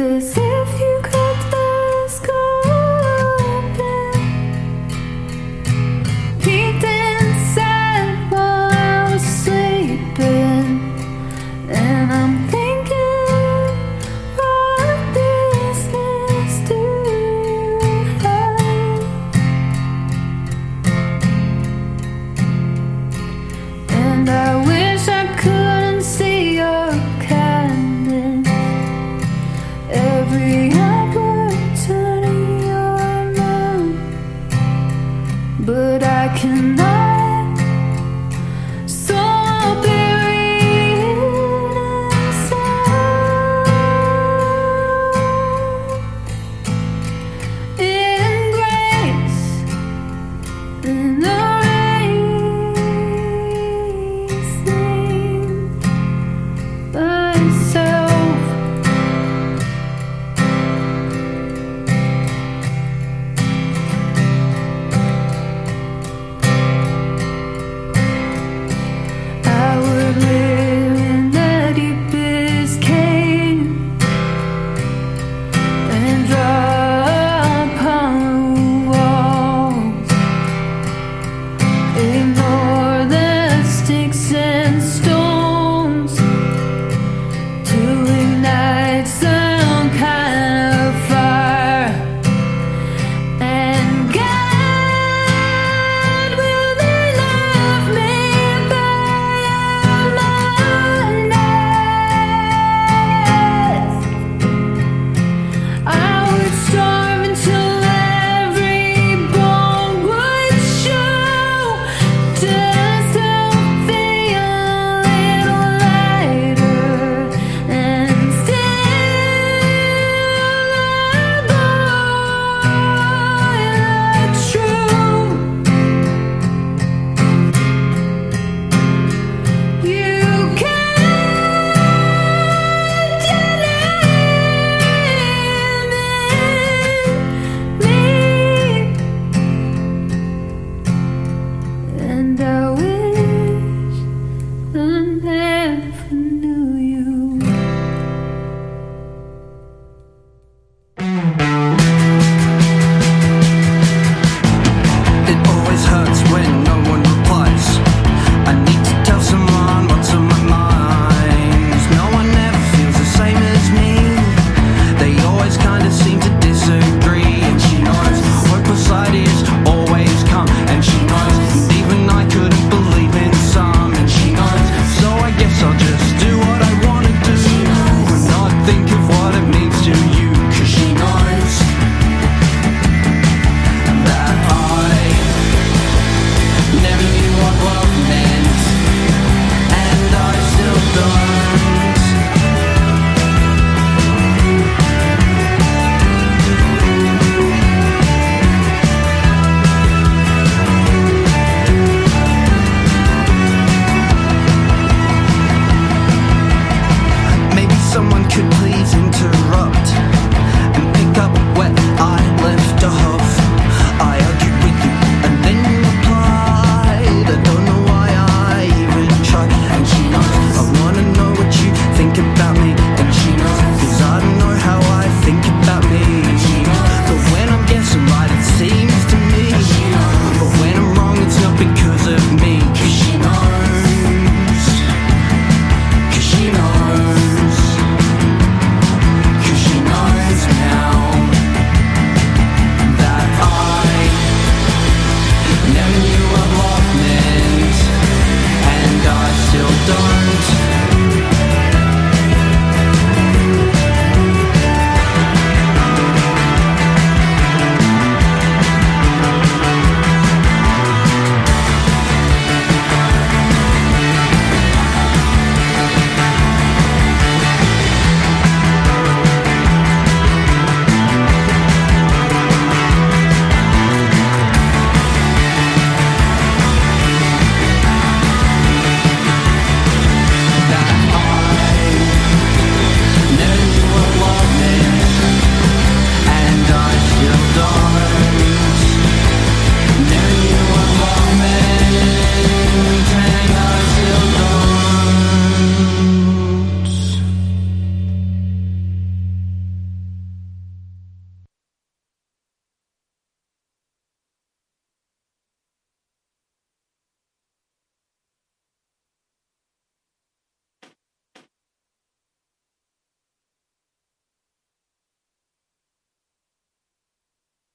could 208.33 208.62